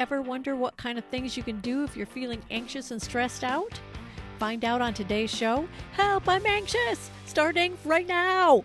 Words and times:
Ever 0.00 0.22
wonder 0.22 0.54
what 0.54 0.76
kind 0.76 0.96
of 0.96 1.04
things 1.06 1.36
you 1.36 1.42
can 1.42 1.58
do 1.58 1.82
if 1.82 1.96
you're 1.96 2.06
feeling 2.06 2.40
anxious 2.52 2.92
and 2.92 3.02
stressed 3.02 3.42
out? 3.42 3.80
Find 4.38 4.64
out 4.64 4.80
on 4.80 4.94
today's 4.94 5.28
show. 5.28 5.68
Help, 5.90 6.28
I'm 6.28 6.46
anxious! 6.46 7.10
Starting 7.26 7.76
right 7.84 8.06
now! 8.06 8.62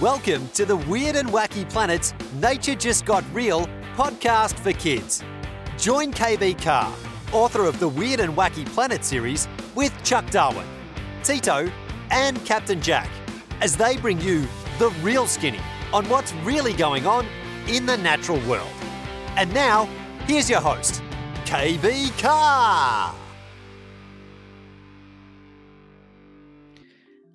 Welcome 0.00 0.48
to 0.50 0.64
the 0.64 0.76
Weird 0.88 1.16
and 1.16 1.30
Wacky 1.30 1.68
Planets 1.68 2.14
Nature 2.34 2.76
Just 2.76 3.04
Got 3.04 3.24
Real 3.32 3.66
podcast 3.96 4.56
for 4.60 4.72
kids. 4.72 5.24
Join 5.78 6.12
KB 6.12 6.62
Carr, 6.62 6.94
author 7.32 7.64
of 7.64 7.80
the 7.80 7.88
Weird 7.88 8.20
and 8.20 8.36
Wacky 8.36 8.64
Planet 8.66 9.04
series, 9.04 9.48
with 9.74 9.92
Chuck 10.04 10.28
Darwin, 10.30 10.66
Tito, 11.22 11.70
and 12.10 12.44
Captain 12.44 12.80
Jack 12.80 13.08
as 13.60 13.76
they 13.76 13.96
bring 13.96 14.20
you 14.20 14.46
the 14.78 14.90
real 15.02 15.26
skinny 15.26 15.60
on 15.92 16.08
what's 16.08 16.32
really 16.44 16.72
going 16.72 17.06
on 17.06 17.26
in 17.68 17.86
the 17.86 17.96
natural 17.96 18.40
world. 18.48 18.70
And 19.36 19.52
now, 19.54 19.88
here's 20.26 20.48
your 20.48 20.60
host, 20.60 21.02
KB 21.44 22.18
Carr. 22.20 23.14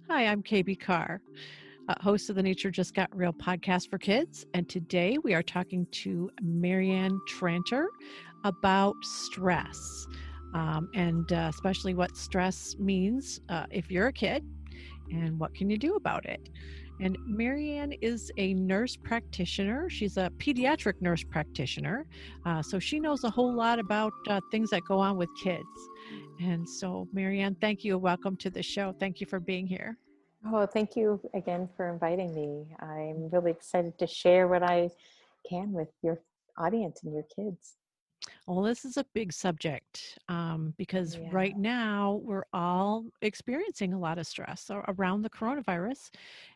Hi, 0.10 0.28
I'm 0.28 0.44
KB 0.44 0.80
Carr, 0.80 1.22
uh, 1.90 1.96
host 2.00 2.30
of 2.30 2.36
the 2.36 2.44
Nature 2.44 2.72
Just 2.72 2.94
Got 2.94 3.16
Real 3.16 3.34
podcast 3.34 3.90
for 3.90 3.98
kids. 3.98 4.46
And 4.54 4.70
today 4.70 5.18
we 5.24 5.34
are 5.34 5.44
talking 5.44 5.88
to 5.92 6.32
Marianne 6.42 7.20
Tranter 7.28 7.88
about 8.44 8.96
stress 9.02 10.08
um, 10.56 10.90
and 10.96 11.32
uh, 11.34 11.52
especially 11.54 11.94
what 11.94 12.16
stress 12.16 12.78
means 12.80 13.42
uh, 13.50 13.66
if 13.70 13.92
you're 13.92 14.08
a 14.08 14.14
kid 14.14 14.44
and 15.12 15.38
what 15.38 15.54
can 15.54 15.70
you 15.70 15.78
do 15.78 15.96
about 15.96 16.26
it. 16.26 16.50
And 17.02 17.18
Marianne 17.26 17.92
is 18.02 18.32
a 18.38 18.54
nurse 18.54 18.96
practitioner. 18.96 19.90
She's 19.90 20.16
a 20.16 20.32
pediatric 20.38 21.02
nurse 21.02 21.26
practitioner. 21.26 22.08
Uh, 22.46 22.62
so 22.62 22.80
she 22.80 23.02
knows 23.02 23.26
a 23.26 23.30
whole 23.30 23.54
lot 23.54 23.80
about 23.80 24.14
uh, 24.30 24.40
things 24.50 24.70
that 24.70 24.82
go 24.88 24.98
on 24.98 25.18
with 25.18 25.28
kids. 25.44 25.68
And 26.42 26.68
so, 26.68 27.10
Marianne, 27.12 27.58
thank 27.60 27.84
you. 27.84 27.98
Welcome 27.98 28.38
to 28.38 28.50
the 28.50 28.64
show. 28.64 28.96
Thank 28.98 29.20
you 29.20 29.28
for 29.28 29.42
being 29.42 29.68
here. 29.68 29.98
Oh, 30.48 30.66
thank 30.66 30.96
you 30.96 31.20
again 31.34 31.68
for 31.76 31.92
inviting 31.92 32.34
me. 32.34 32.66
I'm 32.80 33.30
really 33.30 33.52
excited 33.52 33.98
to 34.00 34.08
share 34.08 34.48
what 34.48 34.64
I 34.64 34.90
can 35.50 35.74
with 35.74 35.90
your 36.02 36.22
audience 36.58 37.04
and 37.04 37.14
your 37.14 37.26
kids. 37.36 37.76
Well, 38.48 38.62
this 38.62 38.86
is 38.86 38.98
a 38.98 39.06
big 39.14 39.34
subject 39.34 40.20
um, 40.30 40.74
because 40.78 41.16
yeah. 41.16 41.30
right 41.32 41.58
now 41.58 42.22
we're 42.24 42.46
all 42.54 43.06
experiencing 43.22 43.94
a 43.94 44.00
lot 44.00 44.18
of 44.18 44.28
stress 44.28 44.70
around 44.70 45.24
the 45.24 45.30
coronavirus, 45.30 46.12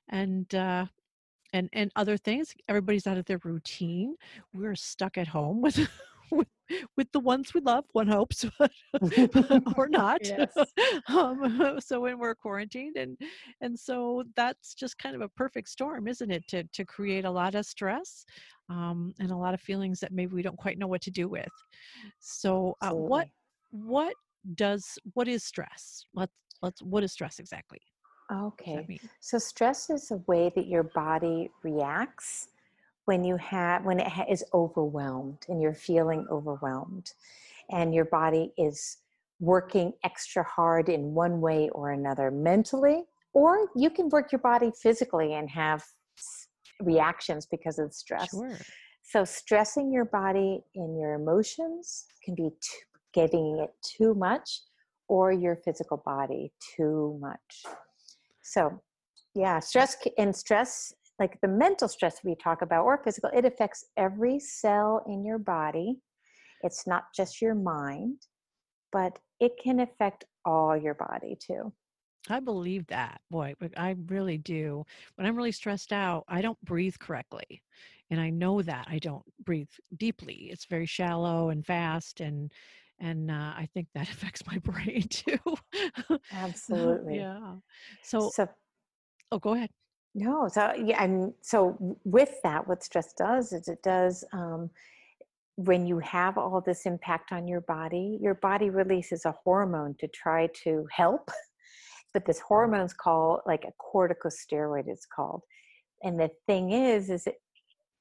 and 0.10 0.54
uh, 0.54 0.86
and 1.54 1.70
and 1.74 1.92
other 1.96 2.18
things. 2.18 2.54
Everybody's 2.68 3.08
out 3.08 3.18
of 3.18 3.26
their 3.26 3.40
routine. 3.44 4.16
We're 4.54 4.76
stuck 4.76 5.18
at 5.18 5.28
home 5.28 5.62
with 5.62 5.88
with, 6.32 6.48
with 6.98 7.12
the 7.12 7.20
ones 7.20 7.54
we 7.54 7.62
love, 7.62 7.86
one 7.94 8.08
hopes, 8.08 8.46
or 9.78 9.90
not. 9.90 10.22
um, 11.08 11.80
so 11.80 12.02
when 12.02 12.20
we're 12.20 12.36
quarantined, 12.36 12.98
and 12.98 13.18
and 13.62 13.78
so 13.78 14.24
that's 14.36 14.74
just 14.74 14.98
kind 14.98 15.16
of 15.16 15.22
a 15.22 15.30
perfect 15.30 15.70
storm, 15.70 16.08
isn't 16.08 16.32
it? 16.32 16.48
To 16.50 16.64
to 16.64 16.86
create 16.86 17.26
a 17.26 17.32
lot 17.32 17.56
of 17.56 17.66
stress, 17.66 18.26
um, 18.70 19.14
and 19.20 19.32
a 19.32 19.38
lot 19.38 19.54
of 19.54 19.62
feelings 19.62 20.00
that 20.00 20.12
maybe 20.12 20.36
we 20.36 20.42
don't 20.42 20.58
quite 20.58 20.78
know 20.78 20.88
what 20.88 21.02
to 21.02 21.12
do 21.12 21.28
with. 21.28 21.50
So 22.20 22.76
uh, 22.82 22.92
what 22.92 23.28
what 23.72 24.14
does 24.56 24.98
what 25.14 25.28
is 25.28 25.44
stress? 25.44 26.06
Let's 26.14 26.34
let's 26.62 26.82
what 26.82 27.04
is 27.04 27.12
stress 27.12 27.40
exactly? 27.40 27.80
Okay. 28.32 29.00
So 29.20 29.40
stress 29.40 29.90
is 29.90 30.12
a 30.12 30.18
way 30.28 30.52
that 30.56 30.68
your 30.68 30.84
body 30.84 31.50
reacts 31.64 32.50
when 33.10 33.24
you 33.24 33.38
have 33.38 33.84
when 33.86 34.00
it 34.00 34.08
ha- 34.08 34.26
is 34.30 34.44
overwhelmed 34.54 35.44
and 35.50 35.60
you're 35.60 35.74
feeling 35.74 36.28
overwhelmed 36.30 37.14
and 37.72 37.92
your 37.92 38.06
body 38.06 38.54
is 38.56 38.98
working 39.40 39.92
extra 40.04 40.44
hard 40.44 40.90
in 40.90 41.16
one 41.16 41.42
way 41.42 41.72
or 41.72 41.90
another 41.90 42.30
mentally 42.30 43.02
or 43.34 43.68
you 43.76 43.90
can 43.90 44.10
work 44.10 44.32
your 44.32 44.38
body 44.38 44.72
physically 44.80 45.34
and 45.34 45.50
have 45.50 45.84
reactions 46.82 47.48
because 47.48 47.80
of 47.80 47.92
stress 47.92 48.30
sure. 48.30 48.60
so 49.02 49.26
stressing 49.26 49.92
your 49.92 50.06
body 50.06 50.62
in 50.76 50.96
your 50.96 51.14
emotions 51.16 52.06
can 52.24 52.36
be 52.36 52.52
too, 52.62 52.86
giving 53.12 53.58
it 53.64 53.72
too 53.82 54.14
much 54.14 54.62
or 55.08 55.32
your 55.32 55.56
physical 55.56 55.98
body 56.06 56.52
too 56.76 57.18
much 57.20 57.64
so 58.44 58.80
yeah 59.34 59.60
stress 59.60 59.98
and 60.20 60.36
stress 60.36 60.94
like 61.20 61.40
the 61.42 61.48
mental 61.48 61.88
stress 61.88 62.20
we 62.24 62.36
talk 62.36 62.62
about 62.62 62.86
or 62.86 63.02
physical 63.04 63.30
it 63.34 63.46
affects 63.46 63.86
every 63.98 64.40
cell 64.40 65.04
in 65.08 65.26
your 65.26 65.40
body 65.40 65.98
it's 66.64 66.88
not 66.88 67.04
just 67.16 67.42
your 67.42 67.56
mind 67.56 68.22
but 68.92 69.20
it 69.40 69.54
can 69.62 69.80
affect 69.80 70.26
all 70.46 70.76
your 70.76 70.94
body 70.96 71.38
too 71.40 71.72
I 72.30 72.40
believe 72.40 72.86
that. 72.88 73.22
Boy, 73.32 73.56
I 73.78 73.96
really 74.08 74.38
do. 74.38 74.84
When 75.16 75.26
I'm 75.26 75.36
really 75.36 75.54
stressed 75.54 75.94
out, 75.94 76.26
I 76.28 76.42
don't 76.42 76.60
breathe 76.64 76.96
correctly. 77.00 77.64
And 78.12 78.20
I 78.20 78.30
know 78.30 78.62
that 78.62 78.88
I 78.90 79.00
don't 79.00 79.24
breathe 79.46 79.70
deeply. 79.96 80.50
It's 80.52 80.66
very 80.66 80.86
shallow 80.86 81.50
and 81.50 81.66
fast 81.66 82.20
and 82.20 82.52
and 83.00 83.32
uh, 83.32 83.54
I 83.56 83.70
think 83.74 83.88
that 83.94 84.10
affects 84.12 84.46
my 84.46 84.58
brain 84.58 85.04
too. 85.10 85.38
Absolutely. 86.34 87.16
yeah. 87.16 87.56
So, 88.04 88.30
so 88.30 88.50
Oh, 89.32 89.40
go 89.40 89.54
ahead. 89.54 89.70
No, 90.16 90.48
so 90.48 90.74
yeah, 90.74 91.04
and 91.04 91.34
so 91.42 91.98
with 92.04 92.42
that, 92.44 92.68
what 92.68 92.84
stress 92.84 93.14
does 93.14 93.54
is 93.54 93.68
it 93.68 93.84
does 93.84 94.24
um, 94.34 94.70
when 95.56 95.86
you 95.86 96.00
have 96.00 96.38
all 96.38 96.62
this 96.62 96.86
impact 96.86 97.32
on 97.32 97.48
your 97.48 97.62
body, 97.62 98.18
your 98.22 98.36
body 98.36 98.70
releases 98.70 99.26
a 99.26 99.36
hormone 99.44 99.96
to 100.00 100.08
try 100.08 100.48
to 100.64 100.88
help. 100.92 101.30
But 102.12 102.26
this 102.26 102.40
hormone's 102.40 102.92
called 102.92 103.42
like 103.46 103.66
a 103.66 103.74
corticosteroid. 103.80 104.88
It's 104.88 105.06
called, 105.06 105.44
and 106.02 106.20
the 106.20 106.32
thing 106.48 106.72
is, 106.72 107.12
is 107.12 107.28
it 107.28 107.36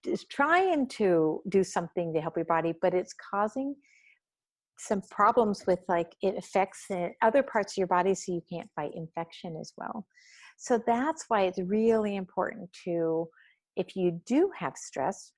is 0.06 0.24
trying 0.24 0.88
to 0.88 1.42
do 1.50 1.62
something 1.62 2.14
to 2.14 2.20
help 2.22 2.34
your 2.36 2.46
body, 2.46 2.72
but 2.80 2.94
it's 2.94 3.12
causing 3.12 3.74
some 4.78 5.02
problems 5.10 5.64
with 5.66 5.80
like 5.88 6.14
it 6.22 6.36
affects 6.38 6.86
other 7.20 7.42
parts 7.42 7.74
of 7.74 7.76
your 7.76 7.86
body, 7.86 8.14
so 8.14 8.32
you 8.32 8.42
can't 8.50 8.70
fight 8.74 8.92
infection 8.94 9.58
as 9.60 9.74
well. 9.76 10.06
So 10.58 10.82
that's 10.86 11.24
why 11.28 11.42
it's 11.42 11.60
really 11.60 12.16
important 12.16 12.70
to, 12.84 13.28
if 13.76 13.94
you 13.94 14.20
do 14.26 14.50
have 14.58 14.76
stress, 14.76 15.32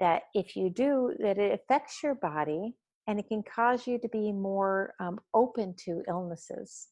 that 0.00 0.24
if 0.34 0.54
you 0.54 0.68
do, 0.68 1.14
that 1.18 1.38
it 1.38 1.58
affects 1.58 2.02
your 2.02 2.14
body 2.16 2.74
and 3.06 3.18
it 3.18 3.26
can 3.26 3.42
cause 3.42 3.86
you 3.86 3.98
to 3.98 4.08
be 4.08 4.32
more 4.32 4.92
um, 5.00 5.18
open 5.32 5.74
to 5.86 6.02
illnesses. 6.08 6.88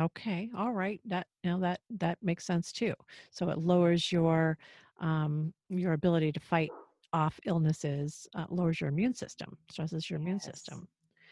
Okay, 0.00 0.50
all 0.56 0.72
right. 0.72 1.00
That 1.04 1.28
you 1.44 1.50
know 1.50 1.60
that 1.60 1.78
that 1.98 2.18
makes 2.20 2.44
sense 2.44 2.72
too. 2.72 2.94
So 3.30 3.48
it 3.50 3.58
lowers 3.58 4.10
your 4.10 4.58
um, 5.00 5.54
your 5.68 5.92
ability 5.92 6.32
to 6.32 6.40
fight 6.40 6.70
off 7.12 7.38
illnesses, 7.46 8.26
uh, 8.34 8.46
lowers 8.50 8.80
your 8.80 8.90
immune 8.90 9.14
system, 9.14 9.56
stresses 9.70 10.10
your 10.10 10.18
yes. 10.18 10.24
immune 10.24 10.40
system. 10.40 10.88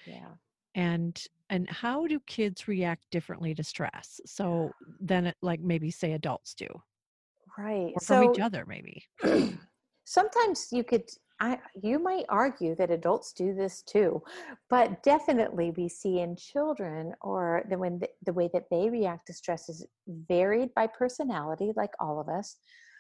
Yeah 0.07 0.35
and 0.75 1.25
and 1.51 1.69
how 1.69 2.07
do 2.07 2.19
kids 2.21 2.67
react 2.67 3.05
differently 3.11 3.55
to 3.55 3.63
stress 3.63 4.21
so 4.25 4.71
than 5.01 5.27
it, 5.27 5.37
like 5.43 5.61
maybe 5.61 5.91
say 5.91 6.13
adults 6.13 6.55
do 6.55 6.67
right 7.59 7.93
or 7.95 8.01
so, 8.01 8.23
from 8.23 8.33
each 8.33 8.41
other 8.41 8.65
maybe 8.67 9.05
sometimes 10.05 10.69
you 10.73 10.83
could 10.83 11.05
I, 11.43 11.59
you 11.83 11.99
might 11.99 12.27
argue 12.29 12.77
that 12.77 12.93
adults 12.93 13.33
do 13.33 13.53
this 13.53 13.83
too, 13.83 14.23
but 14.71 15.03
definitely 15.03 15.73
we 15.77 15.89
see 15.89 16.21
in 16.21 16.37
children 16.37 17.15
or 17.21 17.65
the, 17.69 17.77
when 17.77 17.99
the, 17.99 18.09
the 18.25 18.33
way 18.33 18.49
that 18.53 18.67
they 18.71 18.89
react 18.89 19.27
to 19.27 19.33
stress 19.33 19.69
is 19.69 19.85
varied 20.07 20.73
by 20.75 20.87
personality, 20.87 21.73
like 21.75 21.91
all 21.99 22.21
of 22.21 22.29
us. 22.29 22.59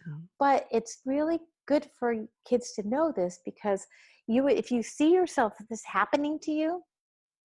Mm-hmm. 0.08 0.22
But 0.40 0.66
it's 0.72 1.02
really 1.06 1.38
good 1.68 1.86
for 1.96 2.16
kids 2.44 2.72
to 2.72 2.88
know 2.88 3.12
this 3.14 3.38
because 3.44 3.86
you, 4.26 4.48
if 4.48 4.72
you 4.72 4.82
see 4.82 5.12
yourself 5.12 5.52
this 5.70 5.84
happening 5.84 6.40
to 6.42 6.50
you, 6.50 6.82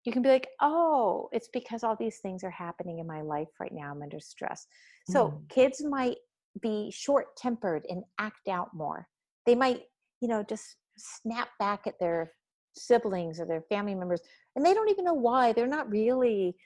you 0.08 0.12
can 0.12 0.22
be 0.22 0.30
like, 0.30 0.48
oh, 0.62 1.28
it's 1.32 1.50
because 1.52 1.84
all 1.84 1.94
these 1.94 2.16
things 2.16 2.42
are 2.42 2.50
happening 2.50 2.98
in 2.98 3.06
my 3.06 3.20
life 3.20 3.48
right 3.60 3.74
now. 3.74 3.90
I'm 3.90 4.00
under 4.00 4.18
stress. 4.18 4.66
So 5.10 5.28
mm. 5.28 5.48
kids 5.50 5.84
might 5.84 6.16
be 6.62 6.90
short 6.90 7.36
tempered 7.36 7.84
and 7.90 8.02
act 8.18 8.48
out 8.48 8.70
more. 8.72 9.06
They 9.44 9.54
might, 9.54 9.82
you 10.22 10.28
know, 10.28 10.42
just 10.42 10.76
snap 10.96 11.50
back 11.58 11.86
at 11.86 12.00
their 12.00 12.32
siblings 12.74 13.38
or 13.38 13.44
their 13.44 13.60
family 13.68 13.94
members 13.94 14.22
and 14.56 14.64
they 14.64 14.72
don't 14.72 14.88
even 14.88 15.04
know 15.04 15.12
why. 15.12 15.52
They're 15.52 15.66
not 15.66 15.90
really 15.90 16.56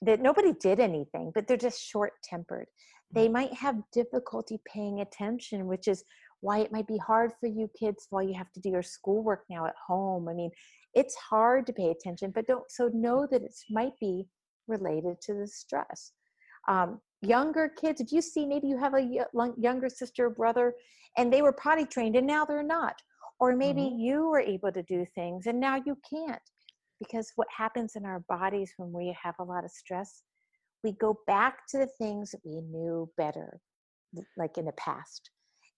that 0.00 0.22
nobody 0.22 0.54
did 0.58 0.80
anything, 0.80 1.32
but 1.34 1.46
they're 1.46 1.58
just 1.58 1.86
short 1.86 2.12
tempered. 2.22 2.68
They 3.12 3.28
mm. 3.28 3.32
might 3.32 3.52
have 3.52 3.76
difficulty 3.92 4.58
paying 4.66 5.00
attention, 5.00 5.66
which 5.66 5.86
is 5.86 6.02
why 6.40 6.60
it 6.60 6.72
might 6.72 6.86
be 6.86 6.96
hard 6.96 7.32
for 7.38 7.46
you 7.46 7.68
kids 7.78 8.06
while 8.08 8.22
you 8.22 8.32
have 8.38 8.50
to 8.52 8.60
do 8.60 8.70
your 8.70 8.82
schoolwork 8.82 9.44
now 9.50 9.66
at 9.66 9.74
home. 9.86 10.30
I 10.30 10.32
mean, 10.32 10.50
it's 10.94 11.14
hard 11.16 11.66
to 11.66 11.72
pay 11.72 11.90
attention 11.90 12.30
but 12.34 12.46
don't 12.46 12.70
so 12.70 12.88
know 12.92 13.26
that 13.30 13.42
it 13.42 13.54
might 13.70 13.98
be 14.00 14.26
related 14.68 15.20
to 15.22 15.34
the 15.34 15.46
stress. 15.46 16.12
Um, 16.68 17.00
younger 17.22 17.68
kids, 17.68 18.00
if 18.00 18.12
you 18.12 18.22
see 18.22 18.46
maybe 18.46 18.68
you 18.68 18.78
have 18.78 18.94
a 18.94 19.26
younger 19.58 19.88
sister 19.88 20.26
or 20.26 20.30
brother 20.30 20.74
and 21.16 21.32
they 21.32 21.42
were 21.42 21.52
potty 21.52 21.84
trained 21.84 22.16
and 22.16 22.26
now 22.26 22.44
they're 22.44 22.62
not, 22.62 22.96
or 23.40 23.54
maybe 23.56 23.82
mm-hmm. 23.82 23.98
you 23.98 24.28
were 24.28 24.40
able 24.40 24.72
to 24.72 24.82
do 24.82 25.04
things 25.14 25.46
and 25.46 25.58
now 25.60 25.76
you 25.76 25.96
can't. 26.08 26.42
Because 27.00 27.32
what 27.36 27.48
happens 27.54 27.96
in 27.96 28.06
our 28.06 28.20
bodies 28.28 28.72
when 28.76 28.92
we 28.92 29.14
have 29.20 29.34
a 29.40 29.44
lot 29.44 29.64
of 29.64 29.70
stress, 29.70 30.22
we 30.82 30.92
go 30.92 31.18
back 31.26 31.66
to 31.70 31.78
the 31.78 31.88
things 31.98 32.30
that 32.30 32.40
we 32.44 32.60
knew 32.60 33.10
better, 33.16 33.58
like 34.36 34.56
in 34.58 34.64
the 34.66 34.72
past. 34.72 35.30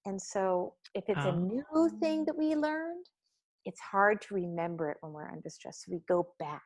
And 0.05 0.21
so 0.21 0.75
if 0.95 1.05
it's 1.09 1.25
oh. 1.25 1.31
a 1.31 1.37
new 1.37 1.99
thing 2.01 2.25
that 2.27 2.37
we 2.37 2.55
learned, 2.55 3.05
it's 3.67 3.81
hard 3.81 4.23
to 4.23 4.35
remember 4.35 4.91
it 4.91 4.97
when 5.01 5.13
we're 5.13 5.29
under 5.29 5.51
stress. 5.51 5.83
So 5.85 5.93
we 5.93 6.01
go 6.09 6.29
back. 6.39 6.63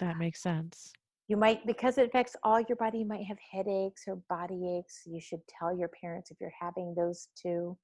That 0.00 0.16
makes 0.16 0.42
sense. 0.42 0.92
You 1.28 1.36
might, 1.36 1.64
because 1.66 1.98
it 1.98 2.06
affects 2.06 2.34
all 2.42 2.60
your 2.60 2.76
body, 2.76 2.98
you 2.98 3.06
might 3.06 3.24
have 3.26 3.38
headaches 3.52 4.04
or 4.08 4.16
body 4.28 4.78
aches. 4.78 5.02
You 5.06 5.20
should 5.20 5.42
tell 5.46 5.76
your 5.76 5.88
parents 5.88 6.30
if 6.30 6.38
you're 6.40 6.52
having 6.58 6.94
those 6.96 7.28
too. 7.40 7.76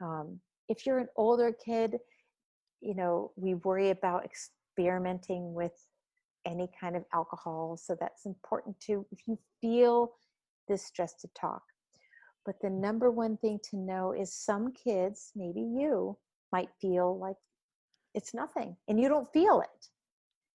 Um, 0.00 0.38
if 0.68 0.86
you're 0.86 0.98
an 0.98 1.08
older 1.16 1.52
kid, 1.52 1.96
you 2.80 2.94
know, 2.94 3.32
we 3.36 3.54
worry 3.54 3.90
about 3.90 4.24
experimenting 4.24 5.54
with 5.54 5.72
any 6.46 6.68
kind 6.78 6.94
of 6.94 7.04
alcohol. 7.12 7.76
So 7.82 7.96
that's 7.98 8.26
important 8.26 8.78
too. 8.78 9.06
If 9.10 9.20
you 9.26 9.38
feel 9.60 10.12
this 10.68 10.84
stress 10.84 11.14
to 11.20 11.28
talk. 11.38 11.62
But 12.44 12.56
the 12.60 12.70
number 12.70 13.10
one 13.10 13.36
thing 13.36 13.60
to 13.70 13.76
know 13.76 14.12
is 14.12 14.32
some 14.32 14.72
kids, 14.72 15.32
maybe 15.34 15.60
you, 15.60 16.18
might 16.52 16.68
feel 16.80 17.18
like 17.18 17.36
it's 18.14 18.34
nothing 18.34 18.76
and 18.88 19.00
you 19.00 19.08
don't 19.08 19.32
feel 19.32 19.60
it. 19.60 19.88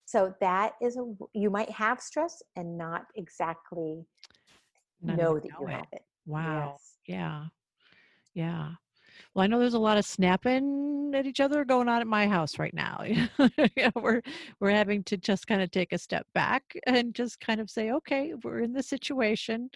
So 0.04 0.34
that 0.40 0.74
is 0.80 0.96
a, 0.96 1.12
you 1.34 1.50
might 1.50 1.70
have 1.70 2.00
stress 2.00 2.42
and 2.54 2.78
not 2.78 3.06
exactly 3.16 4.06
know 5.02 5.34
that 5.40 5.44
know 5.50 5.60
you 5.60 5.66
it. 5.66 5.72
have 5.72 5.86
it. 5.92 6.02
Wow. 6.26 6.74
Yes. 6.74 6.96
Yeah. 7.06 7.44
Yeah. 8.34 8.68
Well, 9.34 9.44
I 9.44 9.46
know 9.46 9.58
there's 9.58 9.74
a 9.74 9.78
lot 9.78 9.98
of 9.98 10.04
snapping 10.04 11.12
at 11.14 11.26
each 11.26 11.40
other 11.40 11.64
going 11.64 11.88
on 11.88 12.00
at 12.00 12.06
my 12.06 12.26
house 12.26 12.58
right 12.58 12.74
now. 12.74 13.02
yeah, 13.76 13.90
we're 13.94 14.20
we're 14.60 14.70
having 14.70 15.02
to 15.04 15.16
just 15.16 15.46
kind 15.46 15.62
of 15.62 15.70
take 15.70 15.92
a 15.92 15.98
step 15.98 16.26
back 16.34 16.76
and 16.86 17.14
just 17.14 17.40
kind 17.40 17.60
of 17.60 17.70
say, 17.70 17.90
okay, 17.92 18.34
we're 18.42 18.60
in 18.60 18.72
this 18.72 18.88
situation, 18.88 19.70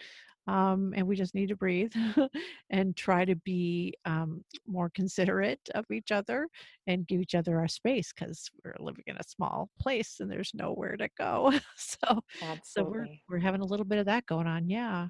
um, 0.47 0.93
and 0.95 1.07
we 1.07 1.15
just 1.15 1.35
need 1.35 1.49
to 1.49 1.55
breathe 1.55 1.93
and 2.69 2.95
try 2.95 3.25
to 3.25 3.35
be 3.35 3.93
um, 4.05 4.43
more 4.67 4.89
considerate 4.93 5.59
of 5.75 5.85
each 5.91 6.11
other 6.11 6.47
and 6.87 7.07
give 7.07 7.21
each 7.21 7.35
other 7.35 7.59
our 7.59 7.67
space 7.67 8.11
because 8.13 8.49
we're 8.63 8.75
living 8.79 9.03
in 9.07 9.17
a 9.17 9.27
small 9.27 9.69
place 9.79 10.17
and 10.19 10.31
there's 10.31 10.51
nowhere 10.53 10.97
to 10.97 11.07
go. 11.17 11.51
so, 11.77 12.21
Absolutely. 12.41 12.61
so 12.63 12.83
we're 12.83 13.07
we're 13.29 13.39
having 13.39 13.61
a 13.61 13.65
little 13.65 13.85
bit 13.85 13.99
of 13.99 14.05
that 14.05 14.25
going 14.25 14.47
on. 14.47 14.67
Yeah. 14.67 15.07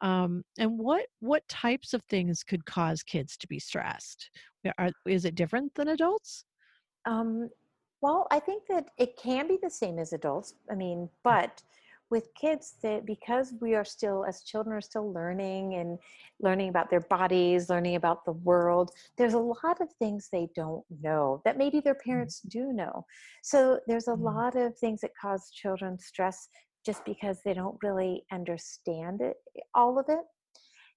Um, 0.00 0.42
and 0.58 0.78
what 0.78 1.06
what 1.20 1.46
types 1.48 1.92
of 1.94 2.02
things 2.04 2.42
could 2.42 2.64
cause 2.64 3.02
kids 3.02 3.36
to 3.38 3.46
be 3.46 3.58
stressed? 3.58 4.30
Are, 4.78 4.90
is 5.06 5.24
it 5.24 5.34
different 5.34 5.74
than 5.74 5.88
adults? 5.88 6.44
Um, 7.04 7.50
well, 8.00 8.26
I 8.30 8.40
think 8.40 8.64
that 8.68 8.90
it 8.98 9.16
can 9.16 9.46
be 9.46 9.58
the 9.62 9.70
same 9.70 9.98
as 9.98 10.12
adults. 10.12 10.54
I 10.70 10.74
mean, 10.74 10.98
mm. 10.98 11.10
but 11.22 11.62
with 12.12 12.28
kids 12.40 12.74
that 12.84 13.04
because 13.04 13.52
we 13.60 13.74
are 13.74 13.84
still 13.84 14.24
as 14.24 14.44
children 14.44 14.76
are 14.76 14.80
still 14.80 15.12
learning 15.12 15.74
and 15.74 15.98
learning 16.38 16.68
about 16.68 16.90
their 16.90 17.00
bodies 17.00 17.68
learning 17.68 17.96
about 17.96 18.24
the 18.24 18.32
world 18.32 18.92
there's 19.18 19.34
a 19.34 19.38
lot 19.38 19.80
of 19.80 19.88
things 19.98 20.28
they 20.30 20.48
don't 20.54 20.84
know 21.02 21.42
that 21.44 21.58
maybe 21.58 21.80
their 21.80 21.96
mm. 21.96 22.04
parents 22.06 22.40
do 22.48 22.72
know 22.72 23.04
so 23.42 23.80
there's 23.88 24.06
a 24.06 24.12
mm. 24.12 24.22
lot 24.22 24.54
of 24.54 24.76
things 24.78 25.00
that 25.00 25.10
cause 25.20 25.50
children 25.50 25.98
stress 25.98 26.48
just 26.84 27.04
because 27.04 27.38
they 27.44 27.54
don't 27.54 27.76
really 27.82 28.24
understand 28.32 29.20
it, 29.20 29.36
all 29.74 29.98
of 29.98 30.06
it. 30.08 30.24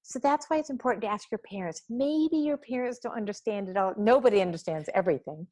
So 0.03 0.19
that's 0.19 0.49
why 0.49 0.57
it's 0.57 0.69
important 0.69 1.01
to 1.03 1.09
ask 1.09 1.31
your 1.31 1.41
parents. 1.49 1.83
Maybe 1.89 2.37
your 2.37 2.57
parents 2.57 2.99
don't 2.99 3.17
understand 3.17 3.69
it 3.69 3.77
all. 3.77 3.93
Nobody 3.97 4.41
understands 4.41 4.87
everything, 4.93 5.47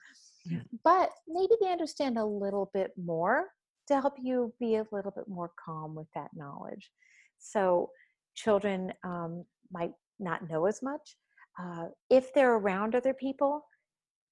yeah. 0.46 0.60
but 0.84 1.10
maybe 1.28 1.54
they 1.62 1.72
understand 1.72 2.18
a 2.18 2.26
little 2.26 2.70
bit 2.74 2.92
more 3.04 3.48
to 3.88 4.00
help 4.00 4.16
you 4.22 4.54
be 4.60 4.76
a 4.76 4.86
little 4.92 5.12
bit 5.12 5.28
more 5.28 5.52
calm 5.64 5.96
with 5.96 6.08
that 6.16 6.30
knowledge. 6.36 6.92
So 7.40 7.90
children 8.36 8.94
um, 9.04 9.46
might 9.72 9.94
not 10.20 10.50
know 10.50 10.66
as 10.66 10.82
much. 10.82 11.16
Uh, 11.60 11.86
if 12.10 12.34
they're 12.34 12.56
around 12.56 12.96
other 12.96 13.14
people, 13.14 13.66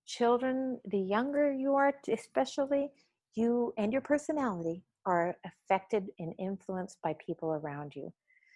children, 0.06 0.80
the 0.86 1.00
younger 1.00 1.52
you 1.52 1.76
are, 1.76 1.94
especially, 2.12 2.90
you 3.36 3.74
and 3.78 3.92
your 3.92 4.02
personality 4.02 4.84
are 5.06 5.36
affected 5.46 6.08
and 6.20 6.34
influenced 6.40 6.98
by 7.04 7.16
people 7.26 7.54
around 7.54 7.94
you. 7.96 8.12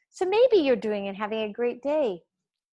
So 0.09 0.25
maybe 0.25 0.57
you're 0.57 0.75
doing 0.75 1.07
and 1.07 1.18
having 1.18 1.44
a 1.44 1.53
great 1.53 1.81
day, 1.81 2.21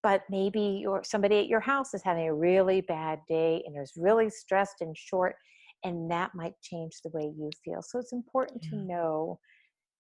but 0.03 0.23
maybe 0.31 0.81
you're, 0.83 1.03
somebody 1.05 1.39
at 1.39 1.47
your 1.47 1.61
house 1.61 1.95
is 1.95 2.03
having 2.03 2.29
a 2.29 2.35
really 2.35 2.81
bad 2.81 3.21
day 3.29 3.63
and 3.67 3.81
is 3.81 3.93
really 3.97 4.31
stressed 4.31 4.81
and 4.81 4.97
short, 4.97 5.37
and 5.85 6.11
that 6.11 6.35
might 6.35 6.61
change 6.63 7.01
the 7.03 7.11
way 7.11 7.33
you 7.37 7.51
feel. 7.65 7.83
So 7.83 7.99
it's 7.99 8.13
important 8.13 8.63
yeah. 8.65 8.71
to 8.71 8.77
know 8.77 9.39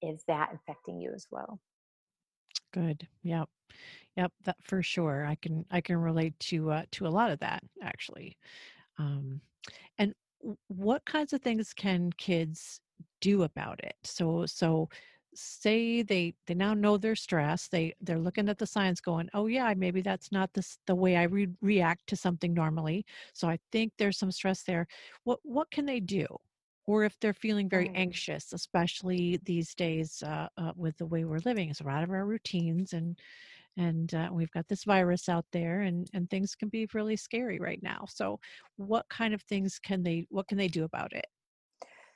is 0.02 0.22
that 0.28 0.50
affecting 0.54 1.00
you 1.00 1.12
as 1.14 1.26
well. 1.30 1.60
Good. 2.72 3.06
Yep. 3.22 3.48
Yep. 4.16 4.32
That 4.44 4.56
for 4.62 4.82
sure. 4.82 5.26
I 5.26 5.34
can 5.36 5.64
I 5.70 5.80
can 5.80 5.96
relate 5.96 6.38
to 6.40 6.70
uh, 6.70 6.82
to 6.92 7.06
a 7.06 7.08
lot 7.08 7.30
of 7.30 7.38
that 7.40 7.62
actually. 7.82 8.36
Um, 8.98 9.40
and 9.98 10.14
what 10.68 11.04
kinds 11.04 11.32
of 11.32 11.42
things 11.42 11.72
can 11.72 12.10
kids 12.16 12.80
do 13.20 13.42
about 13.42 13.78
it 13.84 13.94
so 14.02 14.46
so 14.46 14.88
say 15.34 16.02
they 16.02 16.34
they 16.46 16.54
now 16.54 16.74
know 16.74 16.96
they're 16.96 17.14
stressed 17.14 17.70
they 17.70 17.94
they're 18.00 18.18
looking 18.18 18.48
at 18.48 18.58
the 18.58 18.66
signs 18.66 19.00
going 19.00 19.28
oh 19.34 19.46
yeah 19.46 19.72
maybe 19.76 20.00
that's 20.00 20.32
not 20.32 20.52
the, 20.52 20.76
the 20.86 20.94
way 20.94 21.16
i 21.16 21.24
re- 21.24 21.48
react 21.60 22.06
to 22.06 22.16
something 22.16 22.52
normally 22.52 23.04
so 23.32 23.48
i 23.48 23.58
think 23.72 23.92
there's 23.98 24.18
some 24.18 24.32
stress 24.32 24.62
there. 24.62 24.86
What 25.24 25.38
what 25.42 25.70
can 25.70 25.86
they 25.86 26.00
do? 26.00 26.26
Or 26.86 27.04
if 27.04 27.14
they're 27.20 27.34
feeling 27.34 27.68
very 27.68 27.88
mm. 27.88 27.96
anxious 27.96 28.52
especially 28.52 29.38
these 29.44 29.74
days 29.74 30.22
uh, 30.26 30.48
uh, 30.56 30.72
with 30.76 30.96
the 30.98 31.06
way 31.06 31.24
we're 31.24 31.38
living 31.44 31.70
it's 31.70 31.80
out 31.82 32.02
of 32.02 32.10
our 32.10 32.26
routines 32.26 32.92
and 32.92 33.18
and 33.76 34.14
uh, 34.14 34.28
we've 34.32 34.50
got 34.50 34.66
this 34.68 34.84
virus 34.84 35.28
out 35.28 35.46
there 35.52 35.82
and 35.82 36.08
and 36.14 36.28
things 36.28 36.54
can 36.54 36.68
be 36.68 36.88
really 36.94 37.16
scary 37.16 37.60
right 37.60 37.82
now 37.82 38.04
so 38.08 38.40
what 38.76 39.08
kind 39.08 39.34
of 39.34 39.42
things 39.42 39.78
can 39.78 40.02
they 40.02 40.26
what 40.30 40.48
can 40.48 40.58
they 40.58 40.68
do 40.68 40.84
about 40.84 41.12
it? 41.12 41.26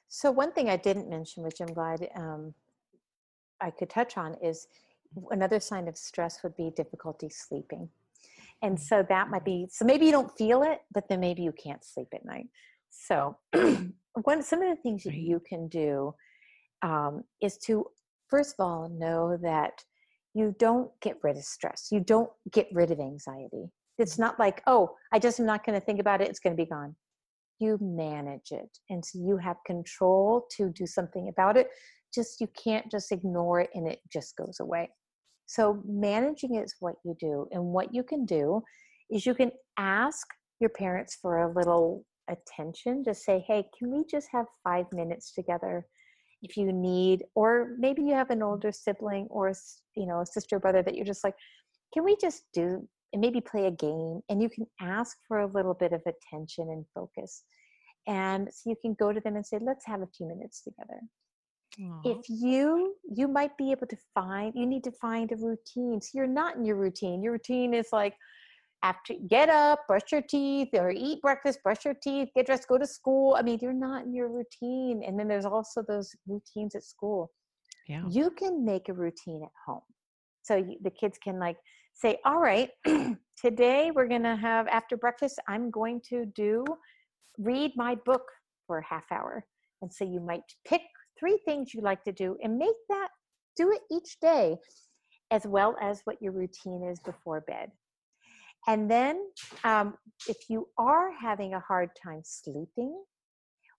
So 0.08 0.30
one 0.30 0.52
thing 0.52 0.68
I 0.70 0.76
didn't 0.76 1.08
mention, 1.08 1.42
which 1.42 1.60
I'm 1.60 1.72
glad 1.72 2.08
um, 2.14 2.54
I 3.64 3.70
could 3.70 3.90
touch 3.90 4.16
on, 4.16 4.36
is 4.42 4.68
another 5.30 5.58
sign 5.60 5.88
of 5.88 5.96
stress 5.96 6.42
would 6.42 6.56
be 6.56 6.70
difficulty 6.76 7.28
sleeping. 7.30 7.88
And 8.62 8.78
so 8.78 9.04
that 9.08 9.30
might 9.30 9.44
be 9.44 9.66
so 9.70 9.84
maybe 9.84 10.06
you 10.06 10.12
don't 10.12 10.36
feel 10.36 10.62
it, 10.62 10.80
but 10.92 11.08
then 11.08 11.20
maybe 11.20 11.42
you 11.42 11.52
can't 11.52 11.84
sleep 11.84 12.08
at 12.14 12.24
night. 12.24 12.46
So 12.90 13.36
one 14.22 14.42
some 14.42 14.62
of 14.62 14.74
the 14.74 14.82
things 14.82 15.04
that 15.04 15.14
you 15.14 15.40
can 15.40 15.68
do 15.68 16.14
um, 16.82 17.24
is 17.40 17.58
to 17.66 17.86
first 18.28 18.54
of 18.58 18.64
all 18.64 18.88
know 18.88 19.36
that 19.42 19.84
you 20.34 20.54
don't 20.58 20.90
get 21.00 21.16
rid 21.22 21.36
of 21.36 21.44
stress. 21.44 21.88
You 21.90 22.00
don't 22.00 22.30
get 22.52 22.68
rid 22.72 22.90
of 22.90 23.00
anxiety. 23.00 23.70
It's 23.98 24.18
not 24.18 24.38
like, 24.38 24.62
oh, 24.66 24.94
I 25.12 25.18
just 25.18 25.38
am 25.38 25.46
not 25.46 25.64
going 25.64 25.78
to 25.78 25.84
think 25.84 26.00
about 26.00 26.20
it. 26.20 26.28
It's 26.28 26.40
going 26.40 26.56
to 26.56 26.62
be 26.62 26.68
gone 26.68 26.96
you 27.60 27.78
manage 27.80 28.50
it 28.50 28.78
and 28.90 29.04
so 29.04 29.18
you 29.18 29.36
have 29.36 29.56
control 29.66 30.46
to 30.50 30.70
do 30.70 30.86
something 30.86 31.28
about 31.28 31.56
it 31.56 31.68
just 32.14 32.40
you 32.40 32.48
can't 32.62 32.90
just 32.90 33.12
ignore 33.12 33.60
it 33.60 33.70
and 33.74 33.88
it 33.88 34.00
just 34.12 34.36
goes 34.36 34.58
away. 34.60 34.90
So 35.46 35.82
managing 35.86 36.56
is 36.56 36.74
what 36.80 36.94
you 37.04 37.16
do 37.20 37.46
and 37.50 37.62
what 37.64 37.94
you 37.94 38.02
can 38.02 38.24
do 38.24 38.62
is 39.10 39.26
you 39.26 39.34
can 39.34 39.52
ask 39.78 40.26
your 40.60 40.70
parents 40.70 41.18
for 41.20 41.42
a 41.42 41.52
little 41.52 42.04
attention 42.30 43.04
to 43.04 43.12
say 43.12 43.44
hey 43.46 43.62
can 43.78 43.90
we 43.90 44.02
just 44.10 44.28
have 44.32 44.46
five 44.62 44.86
minutes 44.94 45.34
together 45.34 45.84
if 46.40 46.56
you 46.56 46.72
need 46.72 47.22
or 47.34 47.76
maybe 47.78 48.00
you 48.00 48.14
have 48.14 48.30
an 48.30 48.42
older 48.42 48.72
sibling 48.72 49.26
or 49.28 49.52
you 49.94 50.06
know 50.06 50.20
a 50.22 50.26
sister 50.26 50.56
or 50.56 50.58
brother 50.58 50.82
that 50.82 50.94
you're 50.94 51.04
just 51.04 51.22
like 51.22 51.34
can 51.92 52.02
we 52.02 52.16
just 52.18 52.44
do 52.54 52.88
and 53.14 53.20
maybe 53.20 53.40
play 53.40 53.66
a 53.66 53.70
game? 53.70 54.20
And 54.28 54.42
you 54.42 54.50
can 54.50 54.66
ask 54.80 55.16
for 55.26 55.38
a 55.38 55.46
little 55.46 55.72
bit 55.72 55.92
of 55.92 56.02
attention 56.02 56.68
and 56.70 56.84
focus. 56.94 57.44
And 58.06 58.48
so 58.52 58.68
you 58.68 58.76
can 58.82 58.94
go 58.98 59.12
to 59.12 59.20
them 59.20 59.36
and 59.36 59.46
say 59.46 59.58
let's 59.62 59.86
have 59.86 60.02
a 60.02 60.08
few 60.14 60.26
minutes 60.26 60.62
together 60.62 61.00
Aww. 61.80 62.00
if 62.04 62.28
you 62.28 62.94
you 63.10 63.26
might 63.26 63.56
be 63.56 63.72
able 63.72 63.86
to 63.88 63.96
find 64.14 64.52
you 64.54 64.66
need 64.66 64.84
to 64.84 64.92
find 64.92 65.32
a 65.32 65.36
routine. 65.36 66.00
So 66.00 66.10
you're 66.14 66.26
not 66.26 66.56
in 66.56 66.64
your 66.64 66.76
routine. 66.76 67.22
Your 67.22 67.32
routine 67.32 67.74
is 67.74 67.88
like 67.92 68.14
after 68.82 69.14
get 69.28 69.48
up 69.48 69.80
brush 69.88 70.12
your 70.12 70.22
teeth 70.22 70.68
or 70.74 70.90
eat 70.90 71.20
breakfast 71.22 71.60
brush 71.64 71.84
your 71.84 71.94
teeth 71.94 72.28
get 72.36 72.46
dressed 72.46 72.68
go 72.68 72.78
to 72.78 72.86
school. 72.86 73.36
I 73.36 73.42
mean 73.42 73.58
you're 73.60 73.72
not 73.72 74.04
in 74.04 74.14
your 74.14 74.28
routine. 74.28 75.02
And 75.04 75.18
then 75.18 75.26
there's 75.26 75.46
also 75.46 75.82
those 75.86 76.14
routines 76.26 76.74
at 76.74 76.84
school. 76.84 77.32
Yeah. 77.88 78.04
You 78.08 78.30
can 78.30 78.64
make 78.64 78.88
a 78.88 78.92
routine 78.94 79.42
at 79.42 79.52
home. 79.66 79.82
So 80.42 80.56
you, 80.56 80.76
the 80.82 80.90
kids 80.90 81.18
can 81.22 81.38
like 81.38 81.56
say, 81.94 82.18
all 82.24 82.38
right, 82.38 82.70
today 83.36 83.90
we're 83.94 84.08
going 84.08 84.22
to 84.22 84.36
have 84.36 84.66
after 84.68 84.96
breakfast, 84.96 85.40
I'm 85.48 85.70
going 85.70 86.00
to 86.10 86.26
do 86.26 86.64
read 87.38 87.72
my 87.76 87.96
book 88.06 88.22
for 88.66 88.78
a 88.78 88.84
half 88.84 89.04
hour. 89.10 89.44
And 89.82 89.92
so 89.92 90.04
you 90.04 90.20
might 90.20 90.42
pick 90.66 90.82
three 91.18 91.38
things 91.44 91.74
you 91.74 91.80
like 91.80 92.02
to 92.04 92.12
do 92.12 92.36
and 92.42 92.58
make 92.58 92.76
that 92.88 93.08
do 93.56 93.70
it 93.72 93.80
each 93.90 94.18
day 94.20 94.56
as 95.30 95.46
well 95.46 95.76
as 95.80 96.00
what 96.04 96.20
your 96.20 96.32
routine 96.32 96.82
is 96.84 97.00
before 97.00 97.40
bed 97.42 97.70
and 98.66 98.90
then 98.90 99.20
um, 99.64 99.94
if 100.28 100.36
you 100.48 100.68
are 100.78 101.10
having 101.12 101.54
a 101.54 101.60
hard 101.60 101.90
time 102.02 102.20
sleeping 102.24 103.02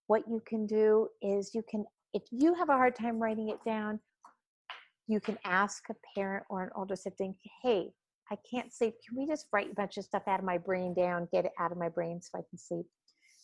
what 0.07 0.23
you 0.27 0.41
can 0.47 0.65
do 0.65 1.07
is 1.21 1.51
you 1.53 1.63
can 1.69 1.85
if 2.13 2.23
you 2.31 2.53
have 2.53 2.69
a 2.69 2.73
hard 2.73 2.95
time 2.95 3.19
writing 3.19 3.49
it 3.49 3.59
down 3.65 3.99
you 5.07 5.19
can 5.19 5.37
ask 5.45 5.83
a 5.89 5.95
parent 6.15 6.43
or 6.49 6.63
an 6.63 6.69
older 6.75 6.95
sibling 6.95 7.35
hey 7.63 7.89
i 8.31 8.35
can't 8.49 8.73
sleep 8.73 8.93
can 9.07 9.17
we 9.17 9.25
just 9.27 9.47
write 9.51 9.71
a 9.71 9.75
bunch 9.75 9.97
of 9.97 10.03
stuff 10.03 10.23
out 10.27 10.39
of 10.39 10.45
my 10.45 10.57
brain 10.57 10.93
down 10.93 11.27
get 11.31 11.45
it 11.45 11.51
out 11.59 11.71
of 11.71 11.77
my 11.77 11.89
brain 11.89 12.19
so 12.21 12.37
i 12.37 12.41
can 12.49 12.57
sleep 12.57 12.85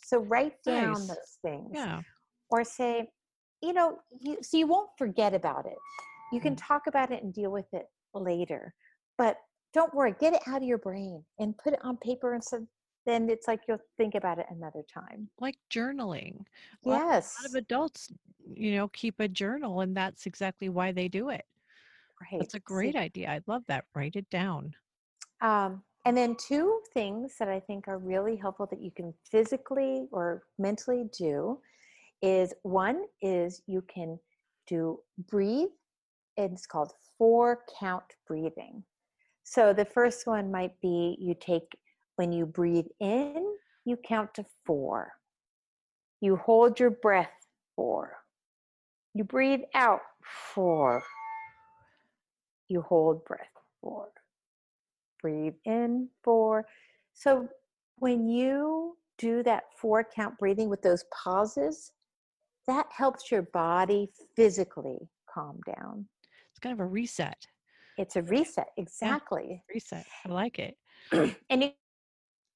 so 0.03 0.19
write 0.19 0.55
down 0.65 0.93
Nice. 0.93 1.07
those 1.07 1.37
things 1.43 1.71
Yeah. 1.73 2.01
or 2.49 2.63
say 2.63 3.09
you 3.61 3.73
know 3.73 3.99
you 4.19 4.37
so 4.41 4.57
you 4.57 4.67
won't 4.67 4.89
forget 4.97 5.33
about 5.33 5.65
it 5.65 5.77
you 6.31 6.39
can 6.39 6.55
talk 6.55 6.87
about 6.87 7.11
it 7.11 7.23
and 7.23 7.33
deal 7.33 7.51
with 7.51 7.65
it 7.73 7.85
later 8.13 8.73
but 9.17 9.37
don't 9.73 9.93
worry 9.93 10.15
get 10.19 10.33
it 10.33 10.41
out 10.47 10.57
of 10.61 10.67
your 10.67 10.77
brain 10.77 11.23
and 11.39 11.57
put 11.57 11.73
it 11.73 11.79
on 11.83 11.97
paper 11.97 12.33
and 12.33 12.43
so 12.43 12.65
then 13.05 13.29
it's 13.29 13.47
like 13.47 13.61
you'll 13.67 13.79
think 13.97 14.15
about 14.15 14.37
it 14.37 14.45
another 14.51 14.83
time 14.93 15.27
Like 15.39 15.57
journaling. 15.71 16.45
Yes 16.83 17.35
A 17.37 17.41
lot 17.41 17.49
of 17.49 17.55
adults, 17.55 18.11
you 18.53 18.75
know, 18.75 18.87
keep 18.89 19.19
a 19.19 19.27
journal, 19.27 19.81
and 19.81 19.95
that's 19.95 20.25
exactly 20.25 20.69
why 20.69 20.91
they 20.91 21.07
do 21.07 21.29
it. 21.29 21.45
right 22.31 22.39
That's 22.39 22.53
a 22.53 22.57
See, 22.57 22.63
great 22.65 22.95
idea. 22.95 23.29
I 23.29 23.41
love 23.47 23.63
that. 23.67 23.85
Write 23.95 24.15
it 24.15 24.29
down. 24.29 24.75
Um, 25.41 25.83
and 26.05 26.15
then 26.15 26.35
two 26.35 26.79
things 26.93 27.35
that 27.39 27.47
I 27.47 27.59
think 27.59 27.87
are 27.87 27.97
really 27.97 28.35
helpful 28.35 28.67
that 28.71 28.81
you 28.81 28.91
can 28.91 29.13
physically 29.31 30.07
or 30.11 30.43
mentally 30.57 31.09
do 31.17 31.59
is 32.21 32.53
one 32.63 33.03
is 33.21 33.61
you 33.67 33.81
can 33.83 34.19
do 34.67 34.99
breathe. 35.29 35.69
It's 36.37 36.65
called 36.65 36.93
four 37.17 37.61
count 37.79 38.03
breathing. 38.27 38.83
So 39.43 39.73
the 39.73 39.85
first 39.85 40.27
one 40.27 40.51
might 40.51 40.79
be 40.81 41.17
you 41.19 41.35
take 41.39 41.77
when 42.15 42.31
you 42.31 42.45
breathe 42.45 42.87
in, 42.99 43.45
you 43.85 43.97
count 43.97 44.33
to 44.35 44.45
four. 44.65 45.11
You 46.19 46.35
hold 46.35 46.79
your 46.79 46.91
breath 46.91 47.47
four. 47.75 48.17
You 49.13 49.23
breathe 49.23 49.61
out 49.73 50.01
four. 50.53 51.03
You 52.69 52.81
hold 52.81 53.25
breath 53.25 53.47
four 53.81 54.09
breathe 55.21 55.53
in 55.65 56.09
four. 56.23 56.65
So 57.13 57.47
when 57.97 58.27
you 58.27 58.97
do 59.17 59.43
that 59.43 59.65
four 59.77 60.03
count 60.03 60.37
breathing 60.39 60.69
with 60.69 60.81
those 60.81 61.05
pauses, 61.23 61.91
that 62.67 62.87
helps 62.91 63.31
your 63.31 63.43
body 63.53 64.09
physically 64.35 65.09
calm 65.33 65.59
down. 65.65 66.07
It's 66.51 66.59
kind 66.59 66.73
of 66.73 66.79
a 66.79 66.85
reset. 66.85 67.47
It's 67.97 68.15
a 68.15 68.21
reset, 68.21 68.67
exactly. 68.77 69.63
Reset. 69.73 70.05
I 70.25 70.29
like 70.29 70.59
it. 70.59 70.75
and 71.49 71.63
you 71.63 71.71